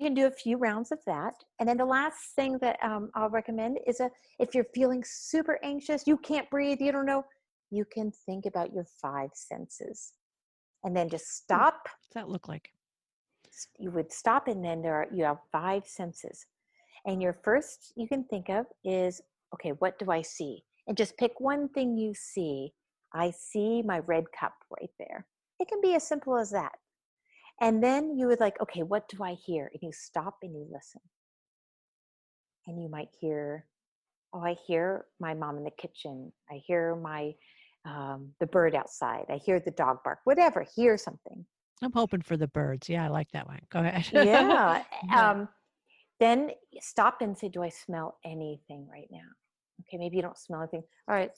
can 0.01 0.13
do 0.13 0.27
a 0.27 0.31
few 0.31 0.57
rounds 0.57 0.91
of 0.91 0.99
that. 1.05 1.33
And 1.59 1.67
then 1.67 1.77
the 1.77 1.85
last 1.85 2.17
thing 2.35 2.57
that 2.61 2.77
um, 2.83 3.09
I'll 3.15 3.29
recommend 3.29 3.79
is 3.87 3.99
a 3.99 4.09
if 4.39 4.53
you're 4.53 4.67
feeling 4.73 5.03
super 5.05 5.59
anxious, 5.63 6.07
you 6.07 6.17
can't 6.17 6.49
breathe, 6.49 6.79
you 6.81 6.91
don't 6.91 7.05
know, 7.05 7.25
you 7.71 7.85
can 7.85 8.11
think 8.25 8.45
about 8.45 8.73
your 8.73 8.85
five 9.01 9.29
senses. 9.33 10.13
And 10.83 10.95
then 10.95 11.09
just 11.09 11.35
stop 11.37 11.79
What's 11.83 12.13
that 12.13 12.29
look 12.29 12.47
like? 12.47 12.69
you 13.79 13.91
would 13.91 14.11
stop 14.11 14.47
and 14.47 14.63
then 14.63 14.81
there 14.81 14.95
are 14.95 15.07
you 15.13 15.23
have 15.23 15.37
five 15.51 15.87
senses 15.87 16.45
and 17.05 17.21
your 17.21 17.33
first 17.43 17.93
you 17.95 18.07
can 18.07 18.23
think 18.25 18.49
of 18.49 18.65
is 18.83 19.21
okay 19.55 19.71
what 19.79 19.97
do 19.99 20.11
i 20.11 20.21
see 20.21 20.63
and 20.87 20.97
just 20.97 21.17
pick 21.17 21.39
one 21.39 21.69
thing 21.69 21.97
you 21.97 22.13
see 22.13 22.71
i 23.13 23.31
see 23.31 23.81
my 23.81 23.99
red 23.99 24.25
cup 24.37 24.53
right 24.79 24.91
there 24.99 25.25
it 25.59 25.67
can 25.67 25.79
be 25.81 25.95
as 25.95 26.07
simple 26.07 26.37
as 26.37 26.51
that 26.51 26.73
and 27.61 27.83
then 27.83 28.17
you 28.17 28.27
would 28.27 28.39
like 28.39 28.59
okay 28.61 28.83
what 28.83 29.07
do 29.09 29.23
i 29.23 29.33
hear 29.33 29.69
and 29.73 29.81
you 29.81 29.91
stop 29.91 30.37
and 30.43 30.53
you 30.53 30.67
listen 30.71 31.01
and 32.67 32.81
you 32.81 32.89
might 32.89 33.09
hear 33.19 33.65
oh 34.33 34.41
i 34.41 34.55
hear 34.67 35.05
my 35.19 35.33
mom 35.33 35.57
in 35.57 35.63
the 35.63 35.71
kitchen 35.71 36.31
i 36.51 36.59
hear 36.65 36.95
my 36.95 37.33
um, 37.85 38.31
the 38.39 38.47
bird 38.47 38.73
outside 38.75 39.25
i 39.29 39.35
hear 39.35 39.59
the 39.59 39.71
dog 39.71 39.99
bark 40.03 40.19
whatever 40.23 40.65
hear 40.75 40.97
something 40.97 41.45
I'm 41.81 41.91
hoping 41.91 42.21
for 42.21 42.37
the 42.37 42.47
birds. 42.47 42.87
Yeah, 42.89 43.05
I 43.05 43.07
like 43.09 43.31
that 43.33 43.47
one. 43.47 43.59
Go 43.69 43.79
ahead. 43.79 44.07
yeah. 44.11 44.83
Um, 45.15 45.47
then 46.19 46.51
stop 46.79 47.21
and 47.21 47.37
say, 47.37 47.49
Do 47.49 47.61
I 47.63 47.69
smell 47.69 48.17
anything 48.23 48.87
right 48.89 49.07
now? 49.11 49.27
Okay, 49.81 49.97
maybe 49.97 50.15
you 50.17 50.21
don't 50.21 50.37
smell 50.37 50.61
anything. 50.61 50.83
All 51.07 51.15
right. 51.15 51.31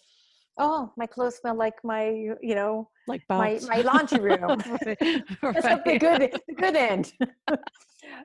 Oh, 0.60 0.92
my 0.98 1.06
clothes 1.06 1.38
smell 1.38 1.56
like 1.56 1.76
my, 1.84 2.10
you 2.10 2.56
know, 2.56 2.90
like 3.08 3.22
my, 3.30 3.60
my 3.68 3.82
laundry 3.82 4.20
room. 4.20 4.64
Right, 4.86 4.98
That's 5.42 5.66
not 5.66 5.86
the 5.86 5.92
right. 5.92 6.00
good, 6.00 6.32
the 6.48 6.56
good 6.56 6.76
end. 6.76 7.14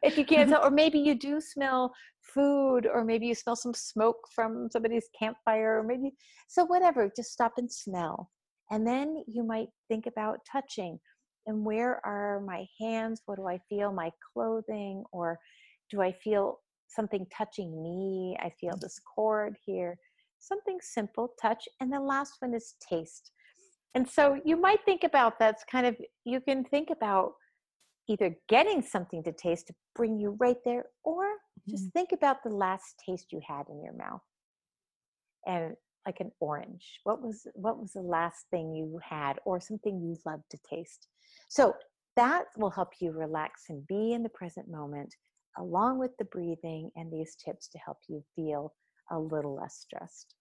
if 0.03 0.17
you 0.17 0.25
can't 0.25 0.49
tell, 0.49 0.65
or 0.65 0.71
maybe 0.71 0.99
you 0.99 1.15
do 1.15 1.41
smell 1.41 1.93
food, 2.21 2.87
or 2.87 3.05
maybe 3.05 3.27
you 3.27 3.35
smell 3.35 3.57
some 3.57 3.75
smoke 3.75 4.17
from 4.35 4.69
somebody's 4.71 5.09
campfire, 5.19 5.79
or 5.79 5.83
maybe 5.83 6.13
so 6.49 6.65
whatever. 6.65 7.11
Just 7.15 7.33
stop 7.33 7.53
and 7.59 7.71
smell, 7.71 8.31
and 8.71 8.87
then 8.87 9.23
you 9.27 9.45
might 9.45 9.69
think 9.89 10.07
about 10.07 10.39
touching. 10.51 10.99
And 11.47 11.65
where 11.65 12.01
are 12.07 12.41
my 12.41 12.67
hands? 12.81 13.23
What 13.27 13.37
do 13.37 13.49
I 13.49 13.59
feel? 13.69 13.93
My 13.93 14.11
clothing, 14.33 15.05
or 15.13 15.39
do 15.91 16.01
I 16.01 16.13
feel 16.13 16.61
something 16.95 17.27
touching 17.37 17.83
me? 17.83 18.37
I 18.41 18.51
feel 18.61 18.71
mm-hmm. 18.71 18.81
this 18.81 19.01
cord 19.15 19.57
here. 19.65 19.99
Something 20.39 20.79
simple, 20.81 21.35
touch, 21.41 21.69
and 21.81 21.93
the 21.93 22.01
last 22.01 22.35
one 22.41 22.55
is 22.55 22.75
taste. 22.89 23.31
And 23.95 24.09
so 24.09 24.41
you 24.45 24.57
might 24.57 24.85
think 24.85 25.05
about 25.05 25.39
that's 25.39 25.65
kind 25.71 25.87
of 25.87 25.97
you 26.25 26.41
can 26.41 26.65
think 26.65 26.89
about 26.91 27.33
either 28.09 28.35
getting 28.49 28.83
something 28.83 29.23
to 29.23 29.33
taste 29.33 29.69
to 29.69 29.75
bring 29.95 30.19
you 30.19 30.37
right 30.41 30.57
there, 30.65 30.87
or 31.05 31.25
just 31.69 31.85
mm-hmm. 31.85 31.99
think 31.99 32.13
about 32.13 32.43
the 32.43 32.51
last 32.51 32.95
taste 33.07 33.27
you 33.31 33.41
had 33.47 33.65
in 33.69 33.83
your 33.83 33.95
mouth. 33.95 34.23
And 35.47 35.77
like 36.07 36.21
an 36.21 36.33
orange. 36.41 37.01
What 37.05 37.23
was 37.23 37.47
what 37.55 37.79
was 37.79 37.93
the 37.93 38.03
last 38.03 38.47
thing 38.51 38.75
you 38.75 38.99
had 39.03 39.39
or 39.45 39.61
something 39.61 40.01
you 40.01 40.17
loved 40.27 40.45
to 40.51 40.59
taste? 40.69 41.09
So 41.49 41.75
that 42.17 42.45
will 42.57 42.71
help 42.71 42.91
you 43.01 43.13
relax 43.13 43.65
and 43.69 43.87
be 43.87 44.13
in 44.13 44.23
the 44.23 44.29
present 44.29 44.69
moment 44.69 45.15
along 45.57 45.99
with 45.99 46.17
the 46.19 46.25
breathing 46.25 46.91
and 46.97 47.13
these 47.13 47.37
tips 47.37 47.69
to 47.69 47.79
help 47.79 47.99
you 48.09 48.23
feel 48.35 48.75
a 49.11 49.19
little 49.19 49.55
less 49.55 49.77
stressed. 49.77 50.35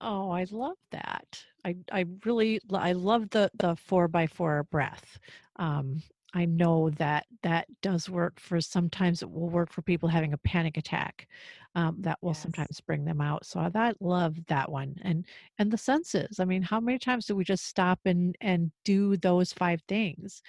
Oh, 0.00 0.30
I 0.30 0.44
love 0.50 0.76
that. 0.92 1.44
I 1.64 1.76
I 1.92 2.04
really 2.24 2.60
I 2.72 2.92
love 2.92 3.30
the 3.30 3.50
the 3.54 3.76
four 3.76 4.08
by 4.08 4.26
four 4.26 4.64
breath. 4.64 5.18
Um, 5.56 6.02
I 6.34 6.44
know 6.44 6.90
that 6.90 7.26
that 7.42 7.66
does 7.80 8.08
work 8.08 8.38
for 8.38 8.60
sometimes 8.60 9.22
it 9.22 9.30
will 9.30 9.48
work 9.48 9.72
for 9.72 9.82
people 9.82 10.08
having 10.08 10.32
a 10.32 10.38
panic 10.38 10.76
attack. 10.76 11.26
Um, 11.74 11.96
that 12.02 12.18
will 12.22 12.34
Yes. 12.34 12.34
sometimes 12.34 12.80
bring 12.80 13.04
them 13.04 13.20
out. 13.20 13.46
So 13.46 13.60
I 13.60 13.68
that 13.70 14.00
love 14.00 14.46
that 14.46 14.70
one. 14.70 14.96
And 15.02 15.26
and 15.58 15.70
the 15.72 15.78
senses. 15.78 16.38
I 16.40 16.44
mean, 16.44 16.62
how 16.62 16.80
many 16.80 16.98
times 16.98 17.26
do 17.26 17.34
we 17.36 17.44
just 17.44 17.64
stop 17.66 18.00
and 18.04 18.36
and 18.40 18.72
do 18.84 19.16
those 19.16 19.52
five 19.52 19.82
things 19.88 20.42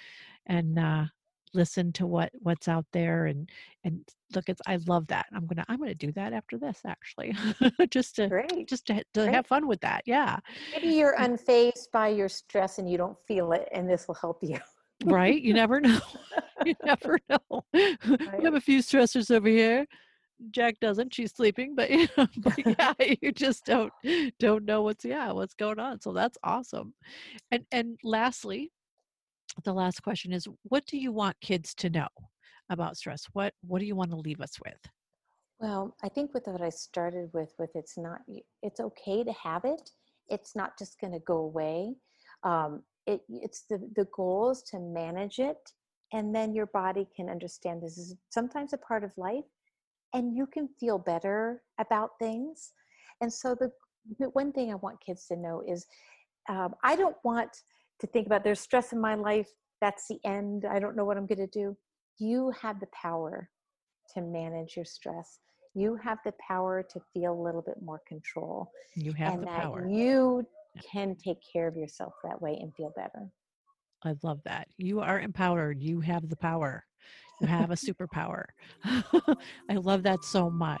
and 0.46 0.78
uh 0.78 1.06
listen 1.54 1.92
to 1.92 2.06
what 2.06 2.30
what's 2.40 2.68
out 2.68 2.86
there 2.92 3.26
and 3.26 3.48
and 3.84 4.08
look 4.34 4.48
it's 4.48 4.60
I 4.66 4.78
love 4.86 5.06
that. 5.08 5.26
I'm 5.34 5.46
gonna 5.46 5.64
I'm 5.68 5.78
gonna 5.78 5.94
do 5.94 6.12
that 6.12 6.32
after 6.32 6.58
this 6.58 6.80
actually. 6.86 7.34
just 7.90 8.16
to 8.16 8.28
Great. 8.28 8.68
just 8.68 8.86
to, 8.86 9.02
to 9.14 9.30
have 9.30 9.46
fun 9.46 9.66
with 9.66 9.80
that. 9.80 10.02
Yeah. 10.06 10.38
Maybe 10.74 10.88
you're 10.94 11.16
unfazed 11.16 11.90
by 11.92 12.08
your 12.08 12.28
stress 12.28 12.78
and 12.78 12.90
you 12.90 12.98
don't 12.98 13.18
feel 13.26 13.52
it, 13.52 13.68
and 13.72 13.88
this 13.88 14.06
will 14.08 14.16
help 14.16 14.38
you. 14.42 14.58
Right? 15.04 15.40
You 15.40 15.54
never 15.54 15.80
know. 15.80 16.00
you 16.64 16.74
never 16.84 17.18
know. 17.28 17.64
we 17.72 18.44
have 18.44 18.54
a 18.54 18.60
few 18.60 18.80
stressors 18.80 19.30
over 19.30 19.48
here. 19.48 19.86
Jack 20.52 20.80
doesn't. 20.80 21.12
She's 21.12 21.32
sleeping, 21.32 21.74
but, 21.74 21.90
you 21.90 22.08
know, 22.16 22.26
but 22.38 22.58
yeah, 22.66 22.94
you 23.20 23.32
just 23.32 23.64
don't 23.66 23.92
don't 24.38 24.64
know 24.64 24.82
what's 24.82 25.04
yeah 25.04 25.32
what's 25.32 25.54
going 25.54 25.78
on. 25.78 26.00
So 26.00 26.12
that's 26.12 26.38
awesome. 26.42 26.94
And 27.50 27.64
and 27.72 27.98
lastly, 28.04 28.72
the 29.64 29.72
last 29.72 30.02
question 30.02 30.32
is, 30.32 30.46
what 30.64 30.84
do 30.86 30.96
you 30.96 31.12
want 31.12 31.36
kids 31.40 31.74
to 31.74 31.90
know 31.90 32.08
about 32.70 32.96
stress? 32.96 33.24
What 33.32 33.52
what 33.62 33.80
do 33.80 33.86
you 33.86 33.96
want 33.96 34.10
to 34.10 34.16
leave 34.16 34.40
us 34.40 34.52
with? 34.64 34.78
Well, 35.60 35.94
I 36.02 36.08
think 36.08 36.32
with 36.32 36.46
what 36.46 36.62
I 36.62 36.70
started 36.70 37.28
with, 37.34 37.52
with 37.58 37.70
it's 37.74 37.98
not, 37.98 38.20
it's 38.62 38.80
okay 38.80 39.22
to 39.22 39.32
have 39.32 39.66
it. 39.66 39.90
It's 40.30 40.56
not 40.56 40.78
just 40.78 40.98
going 40.98 41.12
to 41.12 41.18
go 41.18 41.36
away. 41.36 41.96
Um, 42.44 42.82
it, 43.06 43.20
it's 43.28 43.64
the 43.68 43.78
the 43.96 44.06
goal 44.16 44.50
is 44.50 44.62
to 44.70 44.78
manage 44.78 45.38
it, 45.38 45.58
and 46.12 46.34
then 46.34 46.54
your 46.54 46.66
body 46.66 47.06
can 47.14 47.28
understand 47.28 47.82
this 47.82 47.98
is 47.98 48.16
sometimes 48.30 48.72
a 48.72 48.78
part 48.78 49.04
of 49.04 49.10
life, 49.16 49.44
and 50.14 50.34
you 50.34 50.46
can 50.46 50.68
feel 50.78 50.98
better 50.98 51.62
about 51.78 52.10
things. 52.18 52.72
And 53.20 53.30
so 53.32 53.54
the, 53.54 53.70
the 54.18 54.30
one 54.30 54.52
thing 54.52 54.72
I 54.72 54.76
want 54.76 55.04
kids 55.04 55.26
to 55.26 55.36
know 55.36 55.62
is, 55.66 55.86
um, 56.48 56.74
I 56.82 56.96
don't 56.96 57.16
want 57.22 57.50
to 58.00 58.06
think 58.06 58.26
about 58.26 58.44
there's 58.44 58.60
stress 58.60 58.92
in 58.92 59.00
my 59.00 59.14
life. 59.14 59.48
That's 59.80 60.08
the 60.08 60.18
end. 60.24 60.64
I 60.70 60.78
don't 60.78 60.96
know 60.96 61.04
what 61.04 61.16
I'm 61.16 61.26
going 61.26 61.38
to 61.38 61.46
do. 61.46 61.76
You 62.18 62.52
have 62.60 62.80
the 62.80 62.88
power 62.92 63.48
to 64.14 64.20
manage 64.20 64.76
your 64.76 64.84
stress 64.84 65.38
you 65.74 65.96
have 66.02 66.18
the 66.24 66.34
power 66.46 66.82
to 66.82 67.00
feel 67.12 67.32
a 67.32 67.42
little 67.42 67.62
bit 67.62 67.76
more 67.82 68.00
control. 68.06 68.70
You 68.94 69.12
have 69.12 69.34
and 69.34 69.42
the 69.42 69.46
that 69.46 69.62
power. 69.62 69.88
you 69.88 70.46
can 70.92 71.16
take 71.16 71.38
care 71.52 71.68
of 71.68 71.76
yourself 71.76 72.12
that 72.24 72.40
way 72.40 72.58
and 72.60 72.74
feel 72.74 72.92
better. 72.96 73.28
I 74.04 74.14
love 74.22 74.40
that. 74.44 74.68
You 74.76 75.00
are 75.00 75.20
empowered. 75.20 75.80
You 75.80 76.00
have 76.00 76.28
the 76.28 76.36
power. 76.36 76.84
You 77.40 77.46
have 77.46 77.70
a 77.70 77.74
superpower. 77.76 78.44
I 78.84 79.74
love 79.74 80.02
that 80.04 80.24
so 80.24 80.50
much. 80.50 80.80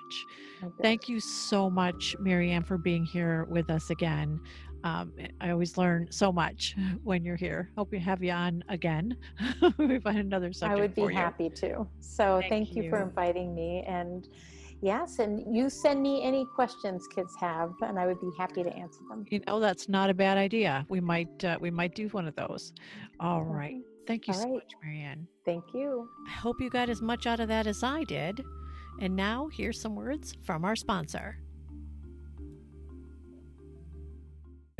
Thank 0.82 1.08
you 1.08 1.20
so 1.20 1.70
much, 1.70 2.16
Marianne, 2.18 2.64
for 2.64 2.78
being 2.78 3.04
here 3.04 3.46
with 3.50 3.70
us 3.70 3.90
again. 3.90 4.40
Um, 4.82 5.12
I 5.42 5.50
always 5.50 5.76
learn 5.76 6.08
so 6.10 6.32
much 6.32 6.74
when 7.02 7.24
you're 7.24 7.36
here. 7.36 7.70
Hope 7.76 7.90
we 7.90 7.98
have 7.98 8.22
you 8.22 8.32
on 8.32 8.62
again. 8.68 9.16
we 9.78 9.98
find 10.00 10.18
another 10.18 10.52
subject. 10.52 10.78
I 10.78 10.80
would 10.80 10.94
be 10.94 11.14
happy 11.14 11.50
to. 11.50 11.86
So 12.00 12.38
Thank 12.40 12.68
thank, 12.68 12.76
you. 12.76 12.90
for 12.90 13.02
inviting 13.02 13.54
me. 13.54 13.84
And 13.86 14.26
yes, 14.82 15.18
and 15.18 15.54
you 15.54 15.70
send 15.70 16.02
me 16.02 16.22
any 16.22 16.46
questions 16.54 17.06
kids 17.14 17.34
have, 17.40 17.72
and 17.82 17.98
I 17.98 18.06
would 18.06 18.20
be 18.20 18.30
happy 18.38 18.62
to 18.62 18.70
answer 18.72 19.00
them. 19.08 19.24
You 19.30 19.40
know, 19.46 19.60
that's 19.60 19.88
not 19.88 20.10
a 20.10 20.14
bad 20.14 20.38
idea. 20.38 20.86
We 20.88 21.00
might 21.00 21.44
uh, 21.44 21.58
we 21.60 21.70
might 21.70 21.94
do 21.94 22.08
one 22.08 22.26
of 22.26 22.36
those. 22.36 22.72
All 23.20 23.42
right. 23.42 23.74
Mhm. 23.76 24.06
Thank 24.06 24.26
you 24.26 24.34
All 24.34 24.40
so 24.40 24.46
right. 24.46 24.54
much, 24.54 24.72
Marianne. 24.82 25.28
Thank 25.44 25.64
you. 25.74 26.08
I 26.26 26.32
hope 26.32 26.60
you 26.60 26.70
got 26.70 26.88
as 26.88 27.00
much 27.00 27.26
out 27.26 27.40
of 27.40 27.48
that 27.48 27.66
as 27.66 27.82
I 27.82 28.04
did. 28.04 28.44
And 29.00 29.14
now 29.14 29.48
here's 29.52 29.80
some 29.80 29.94
words 29.94 30.34
from 30.42 30.64
our 30.64 30.76
sponsor. 30.76 31.38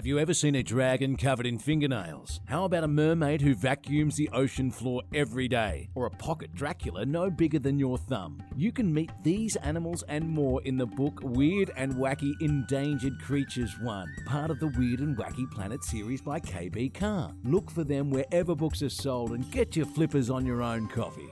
Have 0.00 0.06
you 0.06 0.18
ever 0.18 0.32
seen 0.32 0.54
a 0.54 0.62
dragon 0.62 1.14
covered 1.14 1.44
in 1.44 1.58
fingernails? 1.58 2.40
How 2.46 2.64
about 2.64 2.84
a 2.84 2.88
mermaid 2.88 3.42
who 3.42 3.54
vacuums 3.54 4.16
the 4.16 4.30
ocean 4.32 4.70
floor 4.70 5.02
every 5.12 5.46
day? 5.46 5.90
Or 5.94 6.06
a 6.06 6.10
pocket 6.10 6.54
Dracula 6.54 7.04
no 7.04 7.28
bigger 7.28 7.58
than 7.58 7.78
your 7.78 7.98
thumb? 7.98 8.42
You 8.56 8.72
can 8.72 8.94
meet 8.94 9.10
these 9.22 9.56
animals 9.56 10.02
and 10.08 10.26
more 10.26 10.62
in 10.62 10.78
the 10.78 10.86
book 10.86 11.20
Weird 11.22 11.70
and 11.76 11.96
Wacky 11.96 12.32
Endangered 12.40 13.20
Creatures 13.20 13.78
1, 13.82 14.14
part 14.24 14.50
of 14.50 14.58
the 14.58 14.68
Weird 14.68 15.00
and 15.00 15.18
Wacky 15.18 15.50
Planet 15.50 15.84
series 15.84 16.22
by 16.22 16.40
KB 16.40 16.94
Carr. 16.94 17.34
Look 17.44 17.70
for 17.70 17.84
them 17.84 18.08
wherever 18.08 18.54
books 18.54 18.80
are 18.80 18.88
sold 18.88 19.32
and 19.32 19.50
get 19.50 19.76
your 19.76 19.84
flippers 19.84 20.30
on 20.30 20.46
your 20.46 20.62
own 20.62 20.88
coffee. 20.88 21.28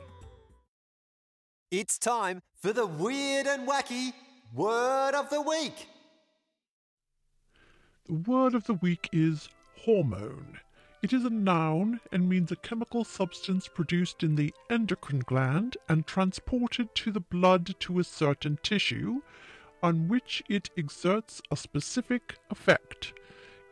It's 1.70 1.98
time 1.98 2.42
for 2.60 2.74
the 2.74 2.84
weird 2.84 3.46
and 3.46 3.66
wacky 3.66 4.12
word 4.52 5.14
of 5.14 5.30
the 5.30 5.40
week. 5.40 5.88
The 8.08 8.14
word 8.14 8.54
of 8.54 8.64
the 8.64 8.72
week 8.72 9.10
is 9.12 9.50
hormone. 9.80 10.60
It 11.02 11.12
is 11.12 11.26
a 11.26 11.30
noun 11.30 12.00
and 12.10 12.26
means 12.26 12.50
a 12.50 12.56
chemical 12.56 13.04
substance 13.04 13.68
produced 13.68 14.22
in 14.22 14.34
the 14.34 14.54
endocrine 14.70 15.20
gland 15.26 15.76
and 15.90 16.06
transported 16.06 16.94
to 16.94 17.12
the 17.12 17.20
blood 17.20 17.78
to 17.80 17.98
a 17.98 18.04
certain 18.04 18.58
tissue 18.62 19.20
on 19.82 20.08
which 20.08 20.42
it 20.48 20.70
exerts 20.74 21.42
a 21.50 21.56
specific 21.56 22.38
effect. 22.50 23.12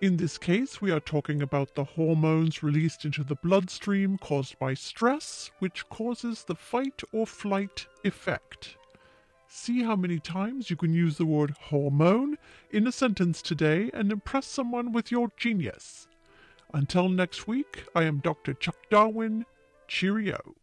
In 0.02 0.18
this 0.18 0.36
case, 0.36 0.82
we 0.82 0.90
are 0.90 1.00
talking 1.00 1.40
about 1.40 1.74
the 1.74 1.84
hormones 1.84 2.62
released 2.62 3.06
into 3.06 3.24
the 3.24 3.36
bloodstream 3.36 4.18
caused 4.18 4.58
by 4.58 4.74
stress, 4.74 5.50
which 5.60 5.88
causes 5.88 6.44
the 6.44 6.54
fight 6.54 7.02
or 7.10 7.26
flight 7.26 7.86
effect. 8.04 8.76
See 9.48 9.82
how 9.82 9.96
many 9.96 10.18
times 10.18 10.70
you 10.70 10.76
can 10.76 10.92
use 10.92 11.16
the 11.16 11.26
word 11.26 11.54
hormone 11.60 12.36
in 12.70 12.86
a 12.86 12.92
sentence 12.92 13.40
today 13.40 13.90
and 13.94 14.10
impress 14.10 14.46
someone 14.46 14.92
with 14.92 15.10
your 15.10 15.30
genius. 15.36 16.08
Until 16.74 17.08
next 17.08 17.46
week, 17.46 17.84
I 17.94 18.04
am 18.04 18.18
Dr. 18.18 18.54
Chuck 18.54 18.76
Darwin. 18.90 19.46
Cheerio. 19.88 20.54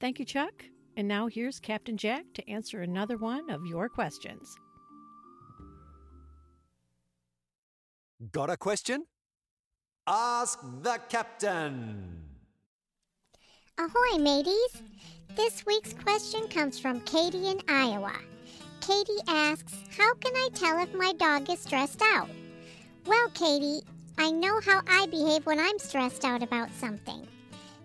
Thank 0.00 0.18
you, 0.18 0.24
Chuck. 0.24 0.64
And 0.96 1.08
now 1.08 1.26
here's 1.26 1.60
Captain 1.60 1.96
Jack 1.96 2.24
to 2.34 2.48
answer 2.50 2.82
another 2.82 3.16
one 3.16 3.50
of 3.50 3.66
your 3.66 3.88
questions. 3.88 4.56
Got 8.32 8.50
a 8.50 8.56
question? 8.56 9.06
Ask 10.06 10.60
the 10.82 11.00
captain. 11.08 12.33
Ahoy, 13.76 14.18
mateys! 14.18 14.82
This 15.34 15.66
week's 15.66 15.94
question 15.94 16.46
comes 16.46 16.78
from 16.78 17.00
Katie 17.00 17.48
in 17.48 17.58
Iowa. 17.68 18.14
Katie 18.80 19.12
asks, 19.26 19.74
How 19.98 20.14
can 20.14 20.32
I 20.32 20.48
tell 20.54 20.78
if 20.80 20.94
my 20.94 21.12
dog 21.14 21.50
is 21.50 21.58
stressed 21.58 22.00
out? 22.00 22.28
Well, 23.04 23.28
Katie, 23.30 23.80
I 24.16 24.30
know 24.30 24.60
how 24.64 24.80
I 24.86 25.06
behave 25.06 25.44
when 25.44 25.58
I'm 25.58 25.80
stressed 25.80 26.24
out 26.24 26.40
about 26.40 26.70
something. 26.74 27.26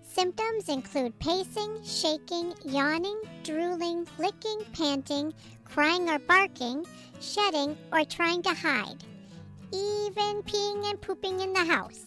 Symptoms 0.03 0.69
include 0.69 1.17
pacing, 1.17 1.83
shaking, 1.83 2.53
yawning, 2.63 3.19
drooling, 3.43 4.07
licking, 4.19 4.59
panting, 4.73 5.33
crying 5.65 6.07
or 6.07 6.19
barking, 6.19 6.85
shedding, 7.19 7.75
or 7.91 8.05
trying 8.05 8.43
to 8.43 8.53
hide. 8.53 9.03
Even 9.73 10.43
peeing 10.43 10.87
and 10.87 11.01
pooping 11.01 11.39
in 11.39 11.51
the 11.51 11.65
house. 11.65 12.05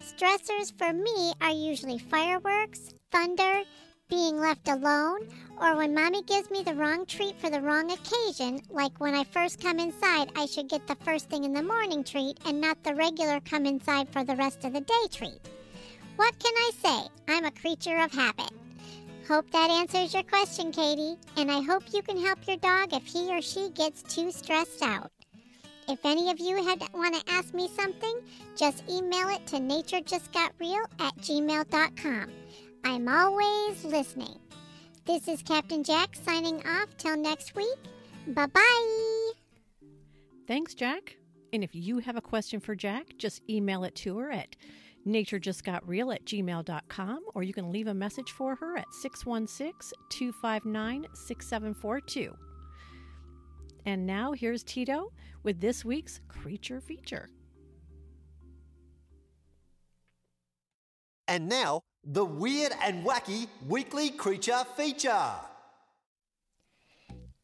Stressors 0.00 0.72
for 0.76 0.92
me 0.92 1.32
are 1.40 1.50
usually 1.50 1.98
fireworks, 1.98 2.94
thunder, 3.10 3.62
being 4.08 4.38
left 4.38 4.68
alone, 4.68 5.28
or 5.60 5.76
when 5.76 5.94
mommy 5.94 6.22
gives 6.22 6.50
me 6.50 6.62
the 6.62 6.74
wrong 6.74 7.04
treat 7.04 7.38
for 7.38 7.50
the 7.50 7.60
wrong 7.60 7.90
occasion, 7.90 8.60
like 8.70 8.98
when 9.00 9.14
I 9.14 9.24
first 9.24 9.60
come 9.60 9.78
inside, 9.78 10.30
I 10.34 10.46
should 10.46 10.68
get 10.68 10.86
the 10.86 10.96
first 11.04 11.28
thing 11.28 11.44
in 11.44 11.52
the 11.52 11.62
morning 11.62 12.02
treat 12.02 12.38
and 12.46 12.60
not 12.60 12.82
the 12.82 12.94
regular 12.94 13.40
come 13.40 13.66
inside 13.66 14.08
for 14.08 14.24
the 14.24 14.36
rest 14.36 14.64
of 14.64 14.72
the 14.72 14.80
day 14.80 15.04
treat. 15.12 15.40
What 16.16 16.38
can 16.38 16.54
I 16.56 16.70
say? 16.82 17.08
I'm 17.28 17.44
a 17.44 17.50
creature 17.50 17.98
of 17.98 18.12
habit. 18.12 18.50
Hope 19.28 19.50
that 19.50 19.70
answers 19.70 20.14
your 20.14 20.22
question, 20.22 20.72
Katie, 20.72 21.16
and 21.36 21.50
I 21.50 21.60
hope 21.60 21.82
you 21.92 22.02
can 22.02 22.16
help 22.16 22.38
your 22.46 22.56
dog 22.56 22.94
if 22.94 23.04
he 23.04 23.30
or 23.30 23.42
she 23.42 23.68
gets 23.70 24.02
too 24.02 24.30
stressed 24.30 24.82
out. 24.82 25.12
If 25.88 26.04
any 26.04 26.30
of 26.30 26.38
you 26.38 26.62
had 26.62 26.82
want 26.92 27.14
to 27.14 27.32
ask 27.32 27.54
me 27.54 27.66
something, 27.74 28.20
just 28.54 28.86
email 28.90 29.30
it 29.30 29.46
to 29.46 29.56
naturejustgotreal 29.56 30.84
at 31.00 31.16
gmail.com. 31.16 32.30
I'm 32.84 33.08
always 33.08 33.84
listening. 33.84 34.38
This 35.06 35.28
is 35.28 35.42
Captain 35.42 35.82
Jack 35.82 36.14
signing 36.14 36.56
off 36.66 36.94
till 36.98 37.16
next 37.16 37.56
week. 37.56 37.78
Bye 38.26 38.46
bye. 38.46 39.30
Thanks, 40.46 40.74
Jack. 40.74 41.16
And 41.54 41.64
if 41.64 41.74
you 41.74 42.00
have 42.00 42.16
a 42.16 42.20
question 42.20 42.60
for 42.60 42.74
Jack, 42.74 43.16
just 43.16 43.40
email 43.48 43.84
it 43.84 43.94
to 43.96 44.18
her 44.18 44.30
at 44.30 44.56
naturejustgotreal 45.06 46.14
at 46.14 46.26
gmail.com 46.26 47.20
or 47.34 47.42
you 47.42 47.54
can 47.54 47.72
leave 47.72 47.86
a 47.86 47.94
message 47.94 48.32
for 48.32 48.54
her 48.56 48.76
at 48.76 48.92
616 48.92 49.98
259 50.10 51.06
6742. 51.14 52.47
And 53.88 54.06
now 54.06 54.32
here's 54.32 54.62
Tito 54.62 55.12
with 55.42 55.62
this 55.62 55.82
week's 55.82 56.20
Creature 56.28 56.82
Feature. 56.82 57.30
And 61.26 61.48
now, 61.48 61.84
the 62.04 62.22
weird 62.22 62.72
and 62.82 63.02
wacky 63.02 63.46
weekly 63.66 64.10
creature 64.10 64.62
feature. 64.76 65.32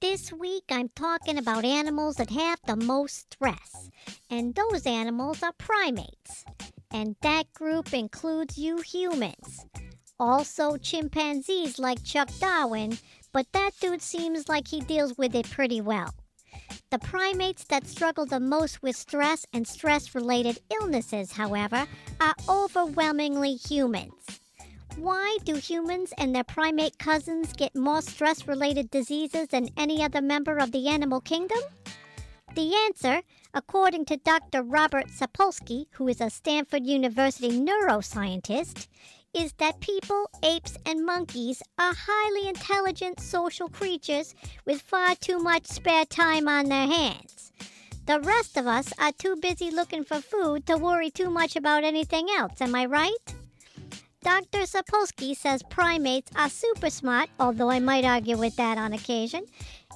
This 0.03 0.35
week 0.35 0.65
I'm 0.69 0.91
talking 0.91 1.39
about 1.39 1.65
animals 1.65 2.17
that 2.17 2.29
have 2.29 2.59
the 2.67 2.77
most 2.77 3.33
stress, 3.33 3.89
and 4.29 4.55
those 4.55 4.87
animals 4.87 5.43
are 5.43 5.55
primates. 5.57 6.45
And 6.91 7.17
that 7.23 7.55
group 7.55 7.95
includes 7.95 8.59
you 8.59 8.83
humans. 8.83 9.65
Also, 10.21 10.77
chimpanzees 10.77 11.79
like 11.79 12.05
Chuck 12.05 12.29
Darwin, 12.39 12.99
but 13.33 13.47
that 13.53 13.71
dude 13.81 14.03
seems 14.03 14.47
like 14.47 14.69
he 14.69 14.81
deals 14.81 15.17
with 15.17 15.35
it 15.35 15.51
pretty 15.51 15.81
well. 15.81 16.13
The 16.91 16.99
primates 16.99 17.65
that 17.65 17.87
struggle 17.87 18.27
the 18.27 18.41
most 18.41 18.83
with 18.83 18.97
stress 18.97 19.47
and 19.53 19.67
stress 19.67 20.15
related 20.15 20.61
illnesses, 20.71 21.33
however, 21.33 21.87
are 22.21 22.35
overwhelmingly 22.49 23.57
humans. 23.57 24.41
Why 24.97 25.39
do 25.45 25.57
humans 25.57 26.13
and 26.17 26.35
their 26.35 26.45
primate 26.45 26.99
cousins 26.99 27.53
get 27.53 27.75
more 27.75 28.01
stress 28.01 28.47
related 28.47 28.91
diseases 28.91 29.49
than 29.49 29.71
any 29.77 30.03
other 30.03 30.23
member 30.23 30.57
of 30.59 30.71
the 30.71 30.89
animal 30.89 31.21
kingdom? 31.21 31.59
The 32.55 32.73
answer, 32.87 33.23
according 33.53 34.05
to 34.07 34.17
Dr. 34.17 34.63
Robert 34.63 35.09
Sapolsky, 35.09 35.87
who 35.95 36.07
is 36.07 36.21
a 36.21 36.31
Stanford 36.31 36.87
University 36.87 37.59
neuroscientist, 37.59 38.87
is 39.35 39.53
that 39.55 39.81
people, 39.81 40.31
apes, 40.43 40.77
and 40.87 41.05
monkeys 41.05 41.63
are 41.79 41.95
highly 41.97 42.49
intelligent 42.49 43.21
social 43.21 43.69
creatures 43.69 44.35
with 44.65 44.81
far 44.81 45.15
too 45.17 45.39
much 45.39 45.67
spare 45.67 46.05
time 46.05 46.49
on 46.49 46.67
their 46.67 46.87
hands. 46.87 47.53
The 48.07 48.21
rest 48.21 48.57
of 48.57 48.67
us 48.67 48.93
are 48.99 49.13
too 49.13 49.37
busy 49.37 49.71
looking 49.71 50.05
for 50.05 50.21
food 50.21 50.67
to 50.67 50.77
worry 50.77 51.11
too 51.11 51.31
much 51.31 51.57
about 51.57 51.85
anything 51.85 52.29
else, 52.37 52.61
am 52.61 52.75
I 52.75 52.85
right? 52.85 53.35
Dr. 54.23 54.61
Sapolsky 54.61 55.37
says 55.37 55.63
primates 55.63 56.33
are 56.35 56.49
super 56.49 56.89
smart, 56.89 57.29
although 57.39 57.71
I 57.71 57.79
might 57.79 58.07
argue 58.07 58.39
with 58.39 58.57
that 58.57 58.79
on 58.79 58.95
occasion, 58.95 59.45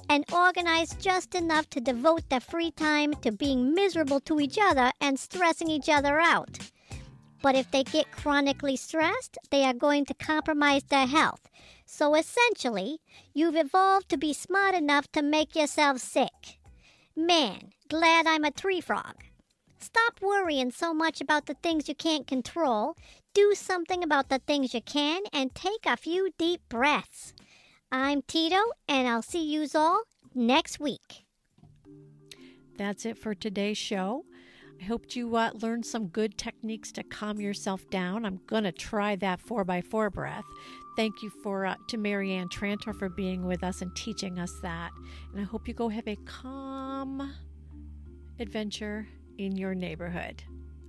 and 0.07 0.23
organized 0.31 1.01
just 1.01 1.33
enough 1.33 1.69
to 1.71 1.81
devote 1.81 2.29
their 2.29 2.39
free 2.39 2.71
time 2.71 3.13
to 3.21 3.31
being 3.31 3.73
miserable 3.73 4.19
to 4.21 4.39
each 4.39 4.57
other 4.61 4.91
and 5.01 5.19
stressing 5.19 5.69
each 5.69 5.89
other 5.89 6.19
out. 6.19 6.59
But 7.41 7.55
if 7.55 7.71
they 7.71 7.83
get 7.83 8.11
chronically 8.11 8.75
stressed, 8.75 9.37
they 9.49 9.63
are 9.63 9.73
going 9.73 10.05
to 10.05 10.13
compromise 10.13 10.83
their 10.83 11.07
health. 11.07 11.49
So 11.85 12.15
essentially, 12.15 12.99
you've 13.33 13.55
evolved 13.55 14.09
to 14.09 14.17
be 14.17 14.33
smart 14.33 14.75
enough 14.75 15.11
to 15.13 15.21
make 15.21 15.55
yourself 15.55 15.99
sick. 15.99 16.59
Man, 17.15 17.71
glad 17.89 18.27
I'm 18.27 18.43
a 18.43 18.51
tree 18.51 18.81
frog. 18.81 19.15
Stop 19.79 20.21
worrying 20.21 20.71
so 20.71 20.93
much 20.93 21.21
about 21.21 21.45
the 21.45 21.55
things 21.55 21.87
you 21.87 21.95
can't 21.95 22.27
control. 22.27 22.95
Do 23.33 23.53
something 23.55 24.03
about 24.03 24.29
the 24.29 24.39
things 24.39 24.73
you 24.73 24.81
can 24.81 25.21
and 25.31 25.55
take 25.55 25.85
a 25.85 25.95
few 25.95 26.31
deep 26.37 26.61
breaths. 26.67 27.33
I'm 27.91 28.21
Tito, 28.21 28.61
and 28.87 29.07
I'll 29.07 29.21
see 29.21 29.43
yous 29.43 29.73
all 29.73 30.01
next 30.35 30.79
week. 30.79 31.25
That's 32.77 33.05
it 33.05 33.17
for 33.17 33.33
today's 33.33 33.77
show. 33.77 34.25
I 34.79 34.85
hope 34.85 35.15
you 35.15 35.35
uh, 35.35 35.51
learned 35.61 35.85
some 35.85 36.07
good 36.07 36.37
techniques 36.37 36.91
to 36.93 37.03
calm 37.03 37.41
yourself 37.41 37.89
down. 37.89 38.25
I'm 38.25 38.39
going 38.47 38.63
to 38.63 38.71
try 38.71 39.15
that 39.17 39.41
4x4 39.45 40.11
breath. 40.11 40.45
Thank 40.95 41.21
you 41.21 41.29
for 41.43 41.65
uh, 41.65 41.75
to 41.89 41.97
Marianne 41.97 42.47
Trantor 42.49 42.95
for 42.97 43.09
being 43.09 43.45
with 43.45 43.63
us 43.63 43.81
and 43.81 43.93
teaching 43.95 44.39
us 44.39 44.53
that. 44.61 44.91
And 45.31 45.41
I 45.41 45.43
hope 45.43 45.67
you 45.67 45.73
go 45.73 45.89
have 45.89 46.07
a 46.07 46.15
calm 46.25 47.33
adventure 48.39 49.07
in 49.37 49.57
your 49.57 49.75
neighborhood. 49.75 50.43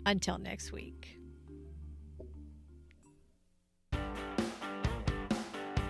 Until 0.06 0.38
next 0.38 0.72
week. 0.72 1.18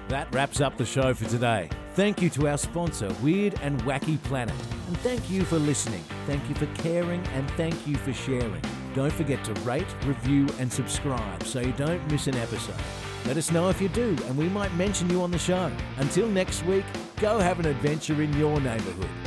That 0.08 0.34
wraps 0.34 0.60
up 0.60 0.76
the 0.76 0.84
show 0.84 1.14
for 1.14 1.26
today. 1.26 1.70
Thank 2.00 2.22
you 2.22 2.30
to 2.30 2.48
our 2.48 2.56
sponsor, 2.56 3.14
Weird 3.20 3.56
and 3.60 3.78
Wacky 3.82 4.16
Planet. 4.22 4.54
And 4.86 4.96
thank 5.00 5.28
you 5.28 5.44
for 5.44 5.58
listening. 5.58 6.02
Thank 6.26 6.48
you 6.48 6.54
for 6.54 6.64
caring 6.82 7.22
and 7.34 7.46
thank 7.58 7.86
you 7.86 7.94
for 7.94 8.14
sharing. 8.14 8.62
Don't 8.94 9.12
forget 9.12 9.44
to 9.44 9.52
rate, 9.60 9.94
review, 10.06 10.46
and 10.58 10.72
subscribe 10.72 11.42
so 11.42 11.60
you 11.60 11.72
don't 11.72 12.10
miss 12.10 12.26
an 12.26 12.36
episode. 12.36 12.80
Let 13.26 13.36
us 13.36 13.52
know 13.52 13.68
if 13.68 13.82
you 13.82 13.90
do, 13.90 14.16
and 14.24 14.38
we 14.38 14.48
might 14.48 14.74
mention 14.76 15.10
you 15.10 15.20
on 15.20 15.30
the 15.30 15.38
show. 15.38 15.70
Until 15.98 16.26
next 16.26 16.64
week, 16.64 16.86
go 17.18 17.38
have 17.38 17.60
an 17.60 17.66
adventure 17.66 18.22
in 18.22 18.32
your 18.38 18.58
neighborhood. 18.62 19.19